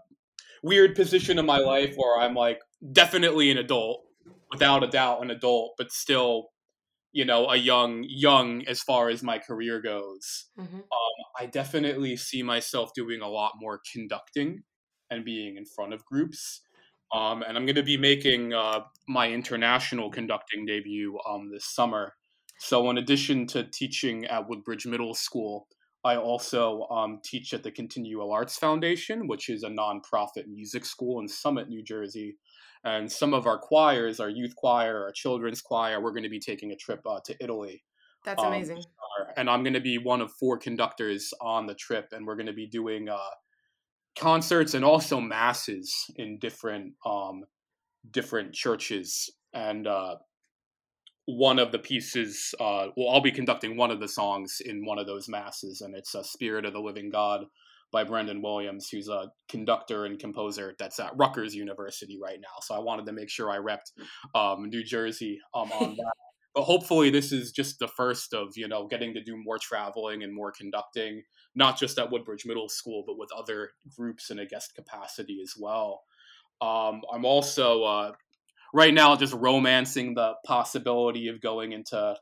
weird 0.64 0.96
position 0.96 1.40
in 1.40 1.46
my 1.46 1.58
life 1.58 1.94
where 1.96 2.20
I'm 2.20 2.34
like 2.34 2.60
definitely 2.92 3.52
an 3.52 3.58
adult, 3.58 4.04
without 4.52 4.84
a 4.84 4.88
doubt 4.88 5.24
an 5.24 5.32
adult, 5.32 5.74
but 5.78 5.92
still, 5.92 6.50
you 7.12 7.26
know, 7.26 7.50
a 7.50 7.56
young 7.56 8.06
young 8.08 8.64
as 8.68 8.82
far 8.82 9.10
as 9.10 9.24
my 9.24 9.40
career 9.40 9.82
goes. 9.82 10.48
Mm-hmm. 10.60 10.76
Um, 10.76 11.26
I 11.40 11.46
definitely 11.48 12.16
see 12.18 12.44
myself 12.44 12.92
doing 12.96 13.22
a 13.22 13.28
lot 13.28 13.54
more 13.60 13.82
conducting 13.94 14.64
and 15.10 15.26
being 15.26 15.58
in 15.58 15.66
front 15.66 15.94
of 15.94 16.06
groups. 16.06 16.62
Um, 17.14 17.42
and 17.42 17.58
I'm 17.58 17.66
going 17.66 17.76
to 17.76 17.84
be 17.84 17.98
making 17.98 18.54
uh, 18.54 18.82
my 19.08 19.30
international 19.30 20.12
conducting 20.12 20.66
debut 20.66 21.18
um, 21.28 21.50
this 21.52 21.66
summer. 21.74 22.14
So, 22.60 22.90
in 22.90 22.98
addition 22.98 23.48
to 23.48 23.64
teaching 23.64 24.26
at 24.26 24.48
Woodbridge 24.48 24.86
Middle 24.86 25.16
School, 25.16 25.68
I 26.04 26.18
also 26.18 26.88
um, 26.92 27.20
teach 27.24 27.54
at 27.54 27.64
the 27.64 27.72
Continuo 27.72 28.32
Arts 28.32 28.58
Foundation, 28.58 29.28
which 29.28 29.50
is 29.50 29.64
a 29.64 29.70
nonprofit 29.70 30.48
music 30.48 30.86
school 30.86 31.20
in 31.20 31.28
Summit, 31.28 31.68
New 31.68 31.84
Jersey. 31.84 32.38
And 32.84 33.12
some 33.12 33.34
of 33.34 33.46
our 33.46 33.58
choirs, 33.58 34.20
our 34.20 34.30
youth 34.30 34.56
choir, 34.56 35.04
our 35.04 35.12
children's 35.12 35.62
choir, 35.62 36.02
we're 36.02 36.12
going 36.12 36.24
to 36.24 36.30
be 36.30 36.40
taking 36.40 36.72
a 36.72 36.76
trip 36.76 37.02
uh, 37.06 37.20
to 37.26 37.36
Italy 37.42 37.84
That's 38.24 38.42
um, 38.42 38.48
amazing. 38.48 38.84
and 39.36 39.50
I'm 39.50 39.64
going 39.64 39.74
to 39.74 39.82
be 39.82 39.98
one 39.98 40.22
of 40.22 40.32
four 40.32 40.58
conductors 40.58 41.34
on 41.42 41.68
the 41.68 41.76
trip, 41.76 42.08
and 42.12 42.26
we're 42.26 42.36
going 42.36 42.46
to 42.46 42.54
be 42.54 42.68
doing 42.68 43.10
uh, 43.10 43.18
concerts 44.18 44.74
and 44.74 44.86
also 44.86 45.20
masses 45.20 45.94
in 46.16 46.40
different 46.40 46.94
um, 47.06 47.44
different 48.12 48.54
churches. 48.54 49.30
And 49.54 49.86
uh, 49.88 50.16
one 51.26 51.60
of 51.60 51.72
the 51.72 51.80
pieces, 51.80 52.54
uh, 52.60 52.88
well, 52.96 53.10
I'll 53.10 53.22
be 53.22 53.32
conducting 53.32 53.78
one 53.78 53.92
of 53.92 54.00
the 54.00 54.08
songs 54.08 54.62
in 54.64 54.86
one 54.86 55.00
of 55.00 55.08
those 55.08 55.28
masses, 55.28 55.82
and 55.82 55.96
it's 55.96 56.16
a 56.16 56.24
"Spirit 56.24 56.66
of 56.66 56.74
the 56.74 56.80
Living 56.80 57.10
God." 57.10 57.46
By 57.92 58.04
Brendan 58.04 58.42
Williams, 58.42 58.90
who's 58.90 59.10
a 59.10 59.32
conductor 59.48 60.06
and 60.06 60.20
composer 60.20 60.76
that's 60.78 61.00
at 61.00 61.14
Rutgers 61.16 61.56
University 61.56 62.20
right 62.22 62.40
now. 62.40 62.60
So 62.62 62.76
I 62.76 62.80
wanted 62.80 63.06
to 63.08 63.14
make 63.14 63.30
sure 63.30 63.50
I 63.50 63.58
repped 63.58 63.92
um, 64.36 64.70
New 64.70 64.84
Jersey 64.84 65.40
um, 65.54 65.72
on 65.72 65.96
that 65.96 66.14
but 66.56 66.64
hopefully 66.64 67.10
this 67.10 67.32
is 67.32 67.52
just 67.52 67.80
the 67.80 67.88
first 67.88 68.34
of 68.34 68.50
you 68.56 68.68
know 68.68 68.88
getting 68.88 69.14
to 69.14 69.24
do 69.24 69.38
more 69.38 69.58
traveling 69.58 70.24
and 70.24 70.34
more 70.34 70.52
conducting 70.52 71.24
not 71.56 71.78
just 71.78 71.98
at 71.98 72.12
woodbridge 72.12 72.46
middle 72.46 72.70
school 72.70 73.04
but 73.06 73.18
with 73.18 73.30
other 73.36 73.70
groups 73.96 74.30
in 74.30 74.40
a 74.40 74.46
guest 74.46 74.76
capacity 74.76 75.40
as 75.42 75.54
well 75.58 76.02
um, 76.62 77.02
i'm 77.14 77.26
also 77.26 77.84
uh, 77.84 78.12
right 78.74 78.94
now 78.94 79.16
just 79.16 79.34
romancing 79.34 80.16
the 80.16 80.34
possibility 80.46 81.28
of 81.28 81.42
going 81.42 81.72
into 81.72 82.16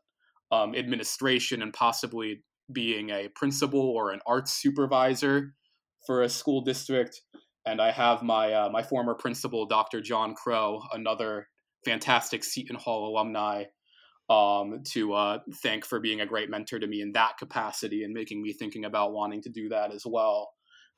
um, 0.52 0.76
administration 0.76 1.62
and 1.62 1.74
possibly 1.74 2.44
being 2.72 3.10
a 3.10 3.30
principal 3.36 3.80
or 3.80 4.12
an 4.12 4.20
arts 4.26 4.54
supervisor 4.54 5.54
for 6.06 6.22
a 6.22 6.30
school 6.30 6.62
district 6.62 7.22
and 7.66 7.82
i 7.82 7.92
have 7.92 8.22
my 8.24 8.54
uh, 8.54 8.70
my 8.70 8.84
former 8.84 9.16
principal 9.16 9.66
dr 9.66 10.02
john 10.02 10.34
crow 10.34 10.82
another 10.94 11.48
fantastic 11.86 12.44
seton 12.44 12.76
hall 12.76 13.08
alumni 13.10 13.64
um, 14.30 14.82
to 14.92 15.14
uh, 15.14 15.40
thank 15.64 15.86
for 15.86 16.00
being 16.00 16.22
a 16.22 16.26
great 16.26 16.50
mentor 16.50 16.80
to 16.80 16.88
me 16.88 17.02
in 17.02 17.14
that 17.14 17.38
capacity 17.38 18.04
and 18.04 18.14
making 18.14 18.42
me 18.42 18.54
thinking 18.54 18.86
about 18.86 19.14
wanting 19.14 19.42
to 19.44 19.50
do 19.50 19.70
that 19.70 19.94
as 19.94 20.04
well. 20.06 20.50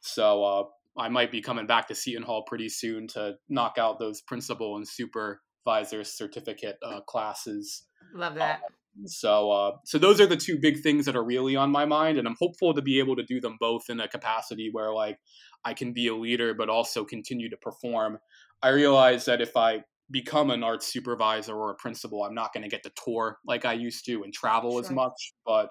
So 0.01 0.43
uh, 0.43 0.63
I 0.97 1.09
might 1.09 1.31
be 1.31 1.41
coming 1.41 1.67
back 1.67 1.87
to 1.89 1.95
Seton 1.95 2.23
Hall 2.23 2.43
pretty 2.47 2.69
soon 2.69 3.07
to 3.09 3.35
knock 3.47 3.77
out 3.77 3.99
those 3.99 4.21
principal 4.21 4.77
and 4.77 4.87
supervisor 4.87 6.03
certificate 6.03 6.77
uh, 6.83 7.01
classes. 7.01 7.83
Love 8.15 8.35
that. 8.35 8.61
So, 9.05 9.51
uh, 9.51 9.71
so 9.85 9.97
those 9.97 10.19
are 10.19 10.25
the 10.25 10.37
two 10.37 10.59
big 10.59 10.81
things 10.81 11.05
that 11.05 11.15
are 11.15 11.23
really 11.23 11.55
on 11.55 11.71
my 11.71 11.85
mind, 11.85 12.17
and 12.17 12.27
I'm 12.27 12.35
hopeful 12.39 12.73
to 12.73 12.81
be 12.81 12.99
able 12.99 13.15
to 13.15 13.23
do 13.23 13.39
them 13.39 13.57
both 13.59 13.89
in 13.89 13.99
a 13.99 14.07
capacity 14.07 14.69
where, 14.71 14.93
like, 14.93 15.19
I 15.63 15.73
can 15.73 15.93
be 15.93 16.07
a 16.07 16.15
leader, 16.15 16.53
but 16.53 16.69
also 16.69 17.05
continue 17.05 17.49
to 17.49 17.57
perform. 17.57 18.19
I 18.61 18.69
realize 18.69 19.25
that 19.25 19.41
if 19.41 19.55
I 19.55 19.83
become 20.11 20.49
an 20.49 20.63
arts 20.63 20.87
supervisor 20.87 21.55
or 21.55 21.71
a 21.71 21.75
principal, 21.75 22.23
I'm 22.23 22.33
not 22.33 22.53
going 22.53 22.63
to 22.63 22.69
get 22.69 22.83
to 22.83 22.91
tour 23.03 23.37
like 23.45 23.65
I 23.65 23.73
used 23.73 24.05
to 24.05 24.23
and 24.23 24.33
travel 24.33 24.71
sure. 24.71 24.81
as 24.81 24.91
much. 24.91 25.33
But 25.45 25.69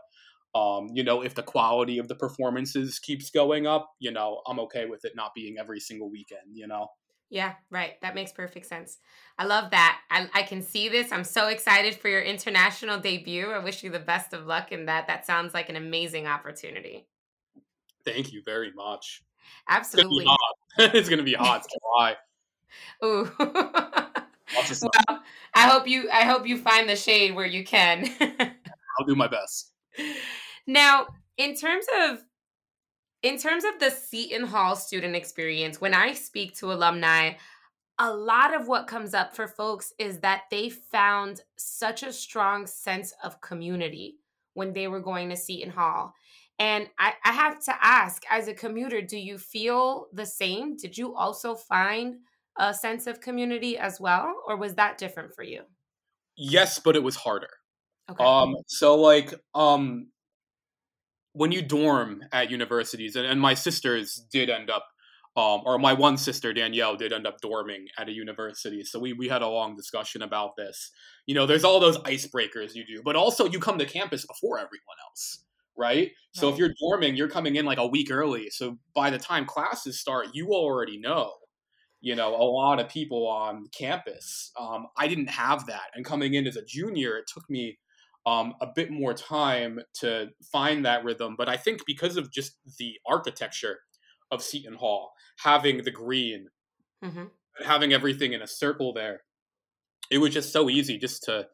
um, 0.55 0.89
you 0.93 1.05
know, 1.05 1.23
if 1.23 1.35
the 1.35 1.43
quality 1.43 1.99
of 1.99 2.09
the 2.09 2.15
performances 2.15 2.99
keeps 2.99 3.31
going 3.31 3.67
up, 3.67 3.91
you 3.99 4.11
know, 4.11 4.41
I'm 4.47 4.61
okay 4.61 4.87
with 4.87 5.05
it 5.05 5.13
not 5.15 5.33
being 5.35 5.57
every 5.59 5.81
single 5.81 6.11
weekend. 6.11 6.55
You 6.55 6.67
know. 6.67 6.89
Yeah, 7.31 7.55
right. 7.71 8.01
That 8.01 8.15
makes 8.15 8.33
perfect 8.33 8.67
sense. 8.67 8.99
I 9.39 9.45
love 9.45 9.71
that. 9.73 10.01
I, 10.11 10.29
I 10.33 10.43
can 10.43 10.63
see 10.63 10.89
this. 10.89 11.13
I'm 11.13 11.25
so 11.25 11.49
excited 11.49 11.95
for 11.95 12.09
your 12.09 12.23
international 12.23 12.99
debut. 12.99 13.51
I 13.51 13.59
wish 13.59 13.83
you 13.83 13.91
the 13.91 13.99
best 13.99 14.33
of 14.33 14.47
luck 14.47 14.73
in 14.73 14.87
that. 14.87 15.07
That 15.09 15.27
sounds 15.27 15.53
like 15.53 15.69
an 15.69 15.77
amazing 15.77 16.27
opportunity. 16.27 17.07
Thank 18.05 18.33
you 18.33 18.43
very 18.43 18.73
much. 18.73 19.23
Absolutely. 19.69 20.27
It's 20.81 21.09
going 21.09 21.19
to 21.19 21.25
be 21.25 21.35
hot. 21.35 21.65
It's 21.65 21.75
July. 21.97 22.17
Ooh. 23.05 23.33
well, 23.39 25.23
I 25.55 25.69
hope 25.69 25.89
you 25.89 26.09
I 26.09 26.25
hope 26.25 26.47
you 26.47 26.57
find 26.57 26.89
the 26.89 26.95
shade 26.95 27.35
where 27.35 27.47
you 27.47 27.65
can. 27.65 28.09
I'll 28.21 29.07
do 29.07 29.17
my 29.17 29.27
best. 29.27 29.73
Now, 30.69 31.09
in 31.37 31.57
terms 31.57 31.87
of 32.03 32.19
in 33.23 33.39
terms 33.39 33.65
of 33.65 33.79
the 33.81 33.91
Seton 33.91 34.47
Hall 34.47 34.77
student 34.77 35.17
experience, 35.17 35.81
when 35.81 35.95
I 35.95 36.13
speak 36.13 36.57
to 36.59 36.73
alumni, 36.73 37.33
a 37.99 38.15
lot 38.15 38.55
of 38.55 38.69
what 38.69 38.87
comes 38.87 39.13
up 39.13 39.35
for 39.35 39.49
folks 39.49 39.93
is 39.99 40.21
that 40.21 40.43
they 40.51 40.71
found 40.71 41.41
such 41.57 42.03
a 42.03 42.13
strong 42.13 42.67
sense 42.67 43.13
of 43.25 43.41
community 43.41 44.19
when 44.55 44.73
they 44.73 44.87
were 44.87 45.01
going 45.01 45.29
to 45.31 45.37
Seton 45.37 45.71
Hall. 45.71 46.15
And 46.61 46.89
I, 46.99 47.15
I 47.25 47.33
have 47.33 47.63
to 47.65 47.75
ask, 47.81 48.23
as 48.31 48.49
a 48.49 48.55
commuter, 48.55 49.01
do 49.01 49.17
you 49.17 49.39
feel 49.39 50.07
the 50.13 50.27
same? 50.27 50.77
Did 50.77 50.99
you 50.99 51.15
also 51.15 51.55
find 51.55 52.17
a 52.59 52.75
sense 52.75 53.07
of 53.07 53.21
community 53.21 53.79
as 53.79 54.01
well, 54.01 54.35
or 54.47 54.57
was 54.57 54.75
that 54.75 54.99
different 54.99 55.35
for 55.35 55.43
you? 55.43 55.63
Yes, 56.37 56.79
but 56.79 56.97
it 56.97 57.03
was 57.03 57.17
harder. 57.17 57.51
Okay. 58.11 58.25
Um, 58.25 58.57
so 58.67 58.97
like 58.97 59.35
um, 59.55 60.09
when 61.39 61.53
you 61.53 61.63
dorm 61.63 62.23
at 62.33 62.51
universities, 62.51 63.17
and, 63.17 63.27
and 63.27 63.41
my 63.41 63.55
sisters 63.55 64.27
did 64.31 64.51
end 64.51 64.71
up, 64.71 64.87
um, 65.37 65.63
or 65.65 65.79
my 65.79 65.93
one 65.93 66.17
sister 66.17 66.53
Danielle 66.53 66.97
did 66.97 67.13
end 67.13 67.27
up 67.27 67.41
dorming 67.41 67.85
at 67.97 68.09
a 68.09 68.13
university. 68.13 68.85
So 68.85 68.99
we 68.99 69.13
we 69.13 69.29
had 69.29 69.43
a 69.43 69.49
long 69.49 69.77
discussion 69.77 70.23
about 70.23 70.57
this. 70.57 70.91
You 71.27 71.35
know, 71.35 71.47
there's 71.47 71.65
all 71.65 71.81
those 71.81 71.99
icebreakers 71.99 72.75
you 72.75 72.85
do, 72.85 73.03
but 73.05 73.17
also 73.17 73.47
you 73.47 73.61
come 73.61 73.79
to 73.79 73.87
campus 73.87 74.27
before 74.27 74.59
everyone 74.59 74.97
else 75.07 75.45
right? 75.77 75.97
right? 75.97 76.11
So 76.33 76.49
if 76.49 76.59
you're 76.59 76.75
dorming, 76.83 77.17
you're 77.17 77.31
coming 77.31 77.55
in 77.55 77.65
like 77.65 77.79
a 77.79 77.87
week 77.87 78.11
early. 78.11 78.51
So 78.51 78.79
by 78.95 79.11
the 79.11 79.19
time 79.19 79.47
classes 79.47 80.01
start, 80.01 80.27
you 80.33 80.49
already 80.49 80.99
know 80.99 81.35
you 82.01 82.15
know 82.15 82.35
a 82.35 82.43
lot 82.43 82.81
of 82.81 82.89
people 82.89 83.27
on 83.27 83.67
campus 83.73 84.53
um, 84.59 84.87
i 84.97 85.09
didn't 85.09 85.29
have 85.29 85.67
that 85.67 85.91
and 85.95 86.05
coming 86.05 86.35
in 86.35 86.47
as 86.47 86.57
a 86.57 86.65
junior 86.65 87.17
it 87.17 87.25
took 87.27 87.49
me 87.51 87.79
um, 88.27 88.55
a 88.61 88.67
bit 88.75 88.91
more 88.91 89.15
time 89.15 89.81
to 90.01 90.29
find 90.53 90.85
that 90.85 91.05
rhythm 91.05 91.35
but 91.37 91.49
i 91.49 91.57
think 91.57 91.81
because 91.87 92.17
of 92.17 92.31
just 92.31 92.57
the 92.79 92.95
architecture 93.07 93.79
of 94.31 94.43
seton 94.43 94.75
hall 94.75 95.13
having 95.39 95.83
the 95.83 95.91
green 95.91 96.49
mm-hmm. 97.03 97.25
having 97.65 97.93
everything 97.93 98.33
in 98.33 98.43
a 98.43 98.47
circle 98.47 98.93
there 98.93 99.23
it 100.11 100.19
was 100.19 100.33
just 100.33 100.53
so 100.53 100.69
easy 100.69 100.99
just 100.99 101.23
to 101.23 101.47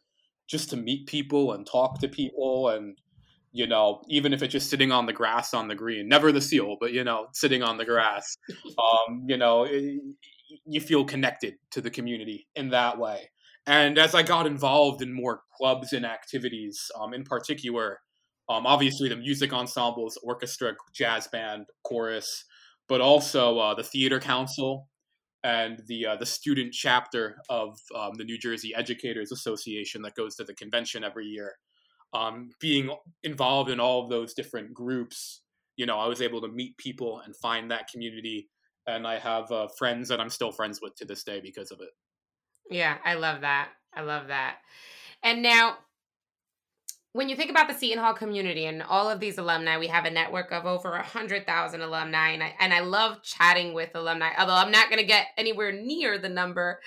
just 0.48 0.70
to 0.70 0.76
meet 0.76 1.06
people 1.06 1.52
and 1.52 1.66
talk 1.66 2.00
to 2.00 2.08
people 2.08 2.68
and 2.68 2.96
you 3.54 3.68
know, 3.68 4.02
even 4.08 4.32
if 4.32 4.42
it's 4.42 4.52
just 4.52 4.68
sitting 4.68 4.90
on 4.90 5.06
the 5.06 5.12
grass 5.12 5.54
on 5.54 5.68
the 5.68 5.76
green, 5.76 6.08
never 6.08 6.32
the 6.32 6.40
seal, 6.40 6.76
but 6.80 6.92
you 6.92 7.04
know, 7.04 7.28
sitting 7.32 7.62
on 7.62 7.78
the 7.78 7.84
grass, 7.84 8.36
um, 8.78 9.24
you 9.28 9.36
know, 9.36 9.62
it, 9.62 10.00
you 10.66 10.80
feel 10.80 11.04
connected 11.04 11.54
to 11.70 11.80
the 11.80 11.88
community 11.88 12.48
in 12.56 12.70
that 12.70 12.98
way. 12.98 13.30
And 13.66 13.98
as 13.98 14.14
I 14.14 14.22
got 14.22 14.46
involved 14.46 15.00
in 15.00 15.12
more 15.12 15.42
clubs 15.56 15.92
and 15.92 16.04
activities, 16.04 16.90
um, 17.00 17.14
in 17.14 17.24
particular, 17.24 17.98
um, 18.48 18.66
obviously 18.66 19.08
the 19.08 19.16
music 19.16 19.52
ensembles, 19.52 20.18
orchestra, 20.22 20.74
jazz 20.92 21.26
band, 21.28 21.66
chorus, 21.82 22.44
but 22.88 23.00
also 23.00 23.58
uh, 23.58 23.74
the 23.74 23.82
theater 23.82 24.20
council 24.20 24.88
and 25.42 25.82
the 25.86 26.06
uh, 26.06 26.16
the 26.16 26.26
student 26.26 26.72
chapter 26.72 27.36
of 27.48 27.78
um, 27.94 28.12
the 28.16 28.24
New 28.24 28.38
Jersey 28.38 28.74
Educators 28.74 29.32
Association 29.32 30.02
that 30.02 30.14
goes 30.14 30.34
to 30.36 30.44
the 30.44 30.54
convention 30.54 31.04
every 31.04 31.26
year. 31.26 31.54
Um, 32.12 32.50
being 32.60 32.94
involved 33.22 33.70
in 33.70 33.80
all 33.80 34.04
of 34.04 34.10
those 34.10 34.34
different 34.34 34.72
groups, 34.74 35.42
you 35.76 35.86
know, 35.86 35.98
I 35.98 36.06
was 36.06 36.20
able 36.20 36.40
to 36.42 36.48
meet 36.48 36.76
people 36.76 37.20
and 37.24 37.34
find 37.36 37.70
that 37.70 37.88
community 37.88 38.48
and 38.86 39.06
I 39.06 39.18
have 39.18 39.50
uh, 39.50 39.68
friends 39.78 40.08
that 40.08 40.20
I'm 40.20 40.30
still 40.30 40.52
friends 40.52 40.80
with 40.82 40.94
to 40.96 41.04
this 41.04 41.24
day 41.24 41.40
because 41.40 41.70
of 41.70 41.80
it. 41.80 41.88
Yeah, 42.70 42.96
I 43.04 43.14
love 43.14 43.42
that. 43.42 43.68
I 43.94 44.02
love 44.02 44.28
that. 44.28 44.56
And 45.22 45.42
now, 45.42 45.78
when 47.12 47.28
you 47.28 47.36
think 47.36 47.50
about 47.50 47.68
the 47.68 47.74
Seton 47.74 48.02
Hall 48.02 48.12
community 48.12 48.66
and 48.66 48.82
all 48.82 49.08
of 49.08 49.20
these 49.20 49.38
alumni, 49.38 49.78
we 49.78 49.86
have 49.86 50.04
a 50.04 50.10
network 50.10 50.50
of 50.50 50.66
over 50.66 50.94
a 50.94 51.02
hundred 51.02 51.46
thousand 51.46 51.80
alumni, 51.80 52.30
and 52.30 52.42
I 52.42 52.54
and 52.58 52.74
I 52.74 52.80
love 52.80 53.22
chatting 53.22 53.72
with 53.72 53.90
alumni. 53.94 54.30
Although 54.36 54.54
I'm 54.54 54.72
not 54.72 54.88
going 54.88 54.98
to 55.00 55.06
get 55.06 55.28
anywhere 55.36 55.70
near 55.70 56.18
the 56.18 56.28
number 56.28 56.80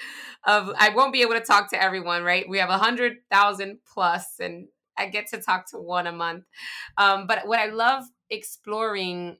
of, 0.45 0.69
I 0.77 0.89
won't 0.89 1.13
be 1.13 1.21
able 1.21 1.35
to 1.35 1.39
talk 1.39 1.69
to 1.69 1.81
everyone. 1.81 2.23
Right? 2.23 2.47
We 2.47 2.57
have 2.57 2.69
a 2.69 2.77
hundred 2.77 3.17
thousand 3.31 3.79
plus, 3.91 4.39
and 4.39 4.67
I 4.97 5.07
get 5.07 5.27
to 5.27 5.41
talk 5.41 5.69
to 5.71 5.77
one 5.77 6.07
a 6.07 6.11
month. 6.11 6.43
Um, 6.97 7.25
but 7.25 7.47
what 7.47 7.59
I 7.59 7.67
love 7.67 8.03
exploring 8.29 9.37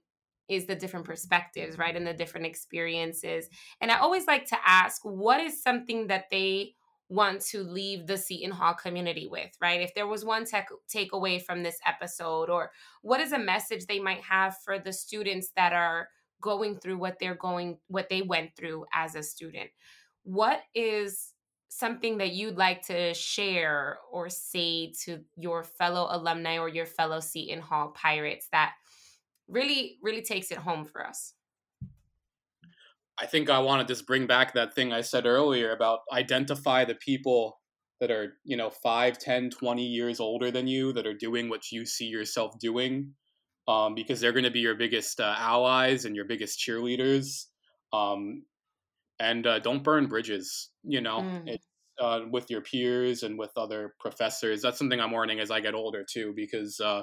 is 0.50 0.66
the 0.66 0.76
different 0.76 1.06
perspectives, 1.06 1.78
right? 1.78 1.96
And 1.96 2.08
the 2.08 2.14
different 2.14 2.46
experiences. 2.46 3.48
And 3.82 3.92
I 3.92 3.98
always 3.98 4.28
like 4.28 4.46
to 4.48 4.58
ask, 4.66 5.02
what 5.04 5.42
is 5.42 5.62
something 5.62 6.08
that 6.08 6.26
they 6.32 6.76
want 7.10 7.42
to 7.42 7.64
leave 7.64 8.06
the 8.06 8.18
Seton 8.18 8.52
Hall 8.52 8.74
community 8.74 9.28
with, 9.28 9.52
right? 9.62 9.82
If 9.82 9.94
there 9.94 10.08
was 10.08 10.26
one 10.26 10.46
tech 10.46 10.70
takeaway 10.94 11.42
from 11.42 11.64
this 11.64 11.80
episode, 11.86 12.50
or 12.50 12.72
what 13.02 13.22
is 13.22 13.32
a 13.32 13.40
message 13.40 13.86
they 13.86 14.00
might 14.00 14.22
have 14.22 14.58
for 14.64 14.78
the 14.78 14.92
students 14.92 15.52
that 15.56 15.74
are 15.74 16.10
going 16.42 16.78
through 16.80 16.98
what 16.98 17.18
they're 17.20 17.36
going, 17.36 17.78
what 17.88 18.10
they 18.10 18.22
went 18.22 18.56
through 18.56 18.86
as 18.94 19.16
a 19.16 19.24
student, 19.24 19.70
what 20.24 20.62
is 20.76 21.34
something 21.70 22.18
that 22.18 22.34
you'd 22.34 22.58
like 22.58 22.82
to 22.88 23.14
share 23.14 24.00
or 24.12 24.30
say 24.30 24.94
to 25.04 25.20
your 25.36 25.64
fellow 25.64 26.08
alumni 26.10 26.58
or 26.58 26.70
your 26.70 26.86
fellow 26.86 27.20
Seton 27.20 27.62
Hall 27.62 27.90
pirates 27.90 28.48
that 28.52 28.74
really 29.48 29.98
really 30.02 30.22
takes 30.22 30.52
it 30.52 30.58
home 30.58 30.86
for 30.86 31.06
us. 31.06 31.34
I 33.20 33.26
think 33.26 33.50
i 33.50 33.60
want 33.60 33.86
to 33.86 33.92
just 33.92 34.06
bring 34.06 34.28
back 34.28 34.54
that 34.54 34.76
thing 34.76 34.94
i 34.94 35.02
said 35.02 35.26
earlier 35.26 35.72
about 35.72 36.02
identify 36.14 36.86
the 36.86 36.96
people 36.96 37.60
that 38.00 38.12
are 38.12 38.34
you 38.44 38.58
know 38.58 38.70
5 38.70 39.18
10 39.18 39.50
20 39.50 39.84
years 39.84 40.20
older 40.20 40.52
than 40.52 40.68
you 40.68 40.94
that 40.94 41.08
are 41.08 41.14
doing 41.14 41.50
what 41.50 41.72
you 41.72 41.86
see 41.86 42.06
yourself 42.06 42.58
doing 42.60 43.14
um, 43.68 43.96
because 43.96 44.22
they're 44.22 44.32
going 44.32 44.46
to 44.46 44.52
be 44.52 44.62
your 44.62 44.76
biggest 44.76 45.20
uh, 45.20 45.36
allies 45.38 46.06
and 46.06 46.16
your 46.16 46.26
biggest 46.26 46.60
cheerleaders 46.60 47.46
um, 47.92 48.44
and 49.20 49.46
uh, 49.46 49.60
don't 49.60 49.84
burn 49.84 50.08
bridges 50.08 50.70
you 50.84 51.02
know? 51.02 51.20
Mm. 51.20 51.58
uh, 52.00 52.22
with 52.32 52.50
your 52.50 52.62
peers 52.62 53.24
and 53.24 53.38
with 53.38 53.52
other 53.58 53.96
professors. 54.00 54.62
That's 54.62 54.78
something 54.78 55.00
i'm 55.00 55.12
learning 55.12 55.40
as 55.40 55.52
i 55.52 55.60
get 55.60 55.74
older 55.74 56.06
too 56.08 56.34
because 56.36 56.80
uh, 56.80 57.02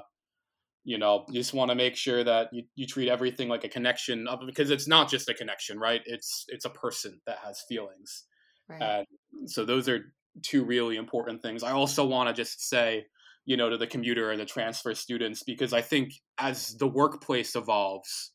you 0.85 0.99
know 0.99 1.25
you 1.29 1.41
just 1.41 1.55
want 1.55 1.71
to 1.71 1.75
make 1.75 1.97
sure 1.97 2.23
that 2.23 2.49
you, 2.53 2.63
you 2.77 2.87
treat 2.87 3.09
everything 3.09 3.49
like 3.49 3.65
a 3.65 3.69
connection 3.69 4.27
because 4.47 4.71
it's 4.71 4.87
not 4.87 5.11
just 5.11 5.29
a 5.29 5.35
connection 5.35 5.79
right? 5.79 6.03
It's 6.07 6.45
it's 6.49 6.65
a 6.65 6.71
person 6.71 7.21
that 7.27 7.39
has 7.45 7.63
feelings. 7.69 8.25
Right. 8.69 8.81
and 8.81 9.07
so 9.51 9.65
those 9.65 9.89
are 9.91 10.01
two 10.43 10.65
really 10.65 10.97
important 10.97 11.43
things. 11.43 11.63
I 11.63 11.73
also 11.73 12.07
want 12.07 12.29
to 12.29 12.35
just 12.35 12.67
say 12.69 13.05
you 13.47 13.57
know 13.57 13.69
to 13.69 13.77
the 13.77 13.87
commuter 13.87 14.31
and 14.31 14.41
the 14.41 14.47
transfer 14.47 14.95
students 14.95 15.43
because 15.43 15.73
i 15.73 15.81
think 15.81 16.13
as 16.39 16.77
the 16.79 16.87
workplace 16.87 17.55
evolves 17.55 18.33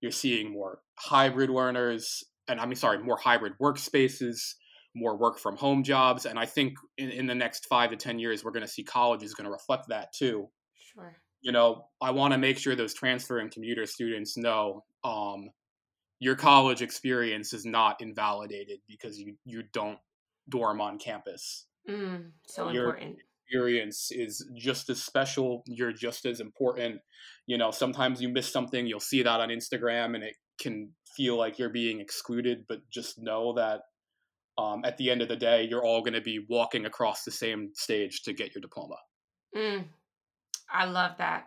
you're 0.00 0.10
seeing 0.10 0.52
more 0.52 0.80
hybrid 0.96 1.50
learners 1.50 2.22
and 2.48 2.60
i 2.60 2.66
mean 2.66 2.76
sorry 2.76 3.02
more 3.02 3.16
hybrid 3.16 3.54
workspaces 3.60 4.54
more 4.94 5.16
work 5.16 5.38
from 5.38 5.56
home 5.56 5.82
jobs 5.82 6.26
and 6.26 6.38
i 6.38 6.44
think 6.44 6.74
in, 6.98 7.10
in 7.10 7.26
the 7.26 7.34
next 7.34 7.66
five 7.66 7.90
to 7.90 7.96
ten 7.96 8.18
years 8.18 8.44
we're 8.44 8.50
going 8.50 8.60
to 8.60 8.68
see 8.68 8.84
colleges 8.84 9.34
going 9.34 9.46
to 9.46 9.50
reflect 9.50 9.88
that 9.88 10.12
too. 10.12 10.48
Sure 10.76 11.16
you 11.44 11.52
know, 11.52 11.84
I 12.00 12.10
want 12.10 12.32
to 12.32 12.38
make 12.38 12.58
sure 12.58 12.74
those 12.74 12.94
transfer 12.94 13.38
and 13.38 13.50
commuter 13.50 13.84
students 13.84 14.38
know 14.38 14.82
um, 15.04 15.50
your 16.18 16.36
college 16.36 16.80
experience 16.80 17.52
is 17.52 17.66
not 17.66 18.00
invalidated 18.00 18.78
because 18.88 19.18
you 19.18 19.36
you 19.44 19.62
don't 19.74 19.98
dorm 20.48 20.80
on 20.80 20.98
campus. 20.98 21.66
Mm, 21.88 22.30
so 22.46 22.70
your 22.70 22.86
important. 22.86 23.18
Experience 23.46 24.10
is 24.10 24.48
just 24.56 24.88
as 24.88 25.02
special. 25.02 25.62
You're 25.66 25.92
just 25.92 26.24
as 26.24 26.40
important. 26.40 27.02
You 27.46 27.58
know, 27.58 27.70
sometimes 27.70 28.22
you 28.22 28.30
miss 28.30 28.50
something. 28.50 28.86
You'll 28.86 29.00
see 29.00 29.22
that 29.22 29.40
on 29.40 29.50
Instagram, 29.50 30.14
and 30.14 30.24
it 30.24 30.36
can 30.58 30.92
feel 31.14 31.36
like 31.36 31.58
you're 31.58 31.68
being 31.68 32.00
excluded. 32.00 32.64
But 32.66 32.78
just 32.90 33.18
know 33.18 33.52
that 33.52 33.82
um, 34.56 34.80
at 34.86 34.96
the 34.96 35.10
end 35.10 35.20
of 35.20 35.28
the 35.28 35.36
day, 35.36 35.66
you're 35.68 35.84
all 35.84 36.00
going 36.00 36.14
to 36.14 36.22
be 36.22 36.46
walking 36.48 36.86
across 36.86 37.22
the 37.22 37.30
same 37.30 37.72
stage 37.74 38.22
to 38.22 38.32
get 38.32 38.54
your 38.54 38.62
diploma. 38.62 38.96
Mm, 39.54 39.84
I 40.70 40.86
love 40.86 41.18
that. 41.18 41.46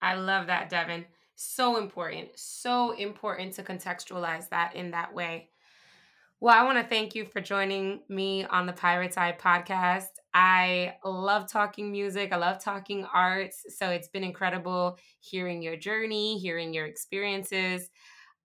I 0.00 0.14
love 0.14 0.46
that, 0.46 0.70
Devin. 0.70 1.04
So 1.34 1.76
important. 1.76 2.28
So 2.36 2.92
important 2.92 3.54
to 3.54 3.62
contextualize 3.62 4.48
that 4.50 4.74
in 4.74 4.90
that 4.92 5.14
way. 5.14 5.50
Well, 6.40 6.54
I 6.54 6.64
want 6.64 6.78
to 6.78 6.88
thank 6.88 7.16
you 7.16 7.24
for 7.24 7.40
joining 7.40 8.00
me 8.08 8.44
on 8.44 8.66
the 8.66 8.72
Pirate's 8.72 9.16
Eye 9.16 9.36
podcast. 9.36 10.06
I 10.32 10.94
love 11.04 11.50
talking 11.50 11.90
music. 11.90 12.32
I 12.32 12.36
love 12.36 12.62
talking 12.62 13.04
arts. 13.12 13.64
So 13.76 13.90
it's 13.90 14.06
been 14.06 14.22
incredible 14.22 14.98
hearing 15.18 15.62
your 15.62 15.76
journey, 15.76 16.38
hearing 16.38 16.72
your 16.72 16.86
experiences. 16.86 17.90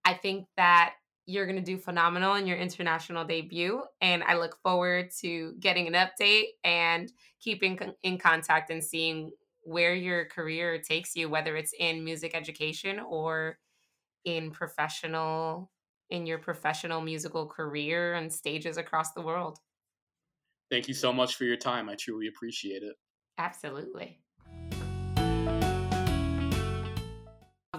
I 0.05 0.15
think 0.15 0.47
that 0.57 0.95
you're 1.27 1.45
going 1.45 1.57
to 1.57 1.62
do 1.63 1.77
phenomenal 1.77 2.33
in 2.36 2.47
your 2.47 2.57
international 2.57 3.25
debut. 3.25 3.83
And 4.01 4.23
I 4.23 4.38
look 4.38 4.57
forward 4.63 5.12
to 5.21 5.53
getting 5.59 5.88
an 5.88 5.93
update 5.93 6.47
and 6.63 7.12
keeping 7.39 7.79
in 8.01 8.17
contact 8.17 8.71
and 8.71 8.83
seeing 8.83 9.31
where 9.63 9.93
your 9.93 10.26
career 10.26 10.80
takes 10.80 11.15
you, 11.15 11.30
whether 11.30 11.56
it's 11.56 11.73
in 11.80 12.04
music 12.04 12.36
education 12.36 12.99
or 12.99 13.58
in 14.26 14.52
professional 14.52 15.69
in 16.10 16.26
your 16.28 16.38
professional 16.38 17.02
musical 17.02 17.47
career 17.47 18.13
and 18.13 18.32
stages 18.32 18.78
across 18.78 19.13
the 19.13 19.21
world. 19.21 19.58
Thank 20.69 20.88
you 20.88 20.93
so 20.93 21.12
much 21.12 21.36
for 21.36 21.43
your 21.43 21.58
time. 21.58 21.89
I 21.89 21.95
truly 21.95 22.28
appreciate 22.28 22.84
it. 22.84 22.95
Absolutely. 23.38 24.19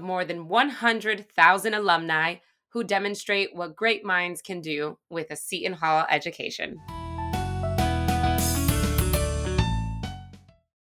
More 0.00 0.24
than 0.24 0.48
100,000 0.48 1.74
alumni 1.74 2.36
who 2.68 2.82
demonstrate 2.82 3.54
what 3.54 3.76
great 3.76 4.04
minds 4.04 4.42
can 4.42 4.60
do 4.60 4.98
with 5.08 5.30
a 5.30 5.36
Seton 5.36 5.74
Hall 5.74 6.04
education. 6.10 6.76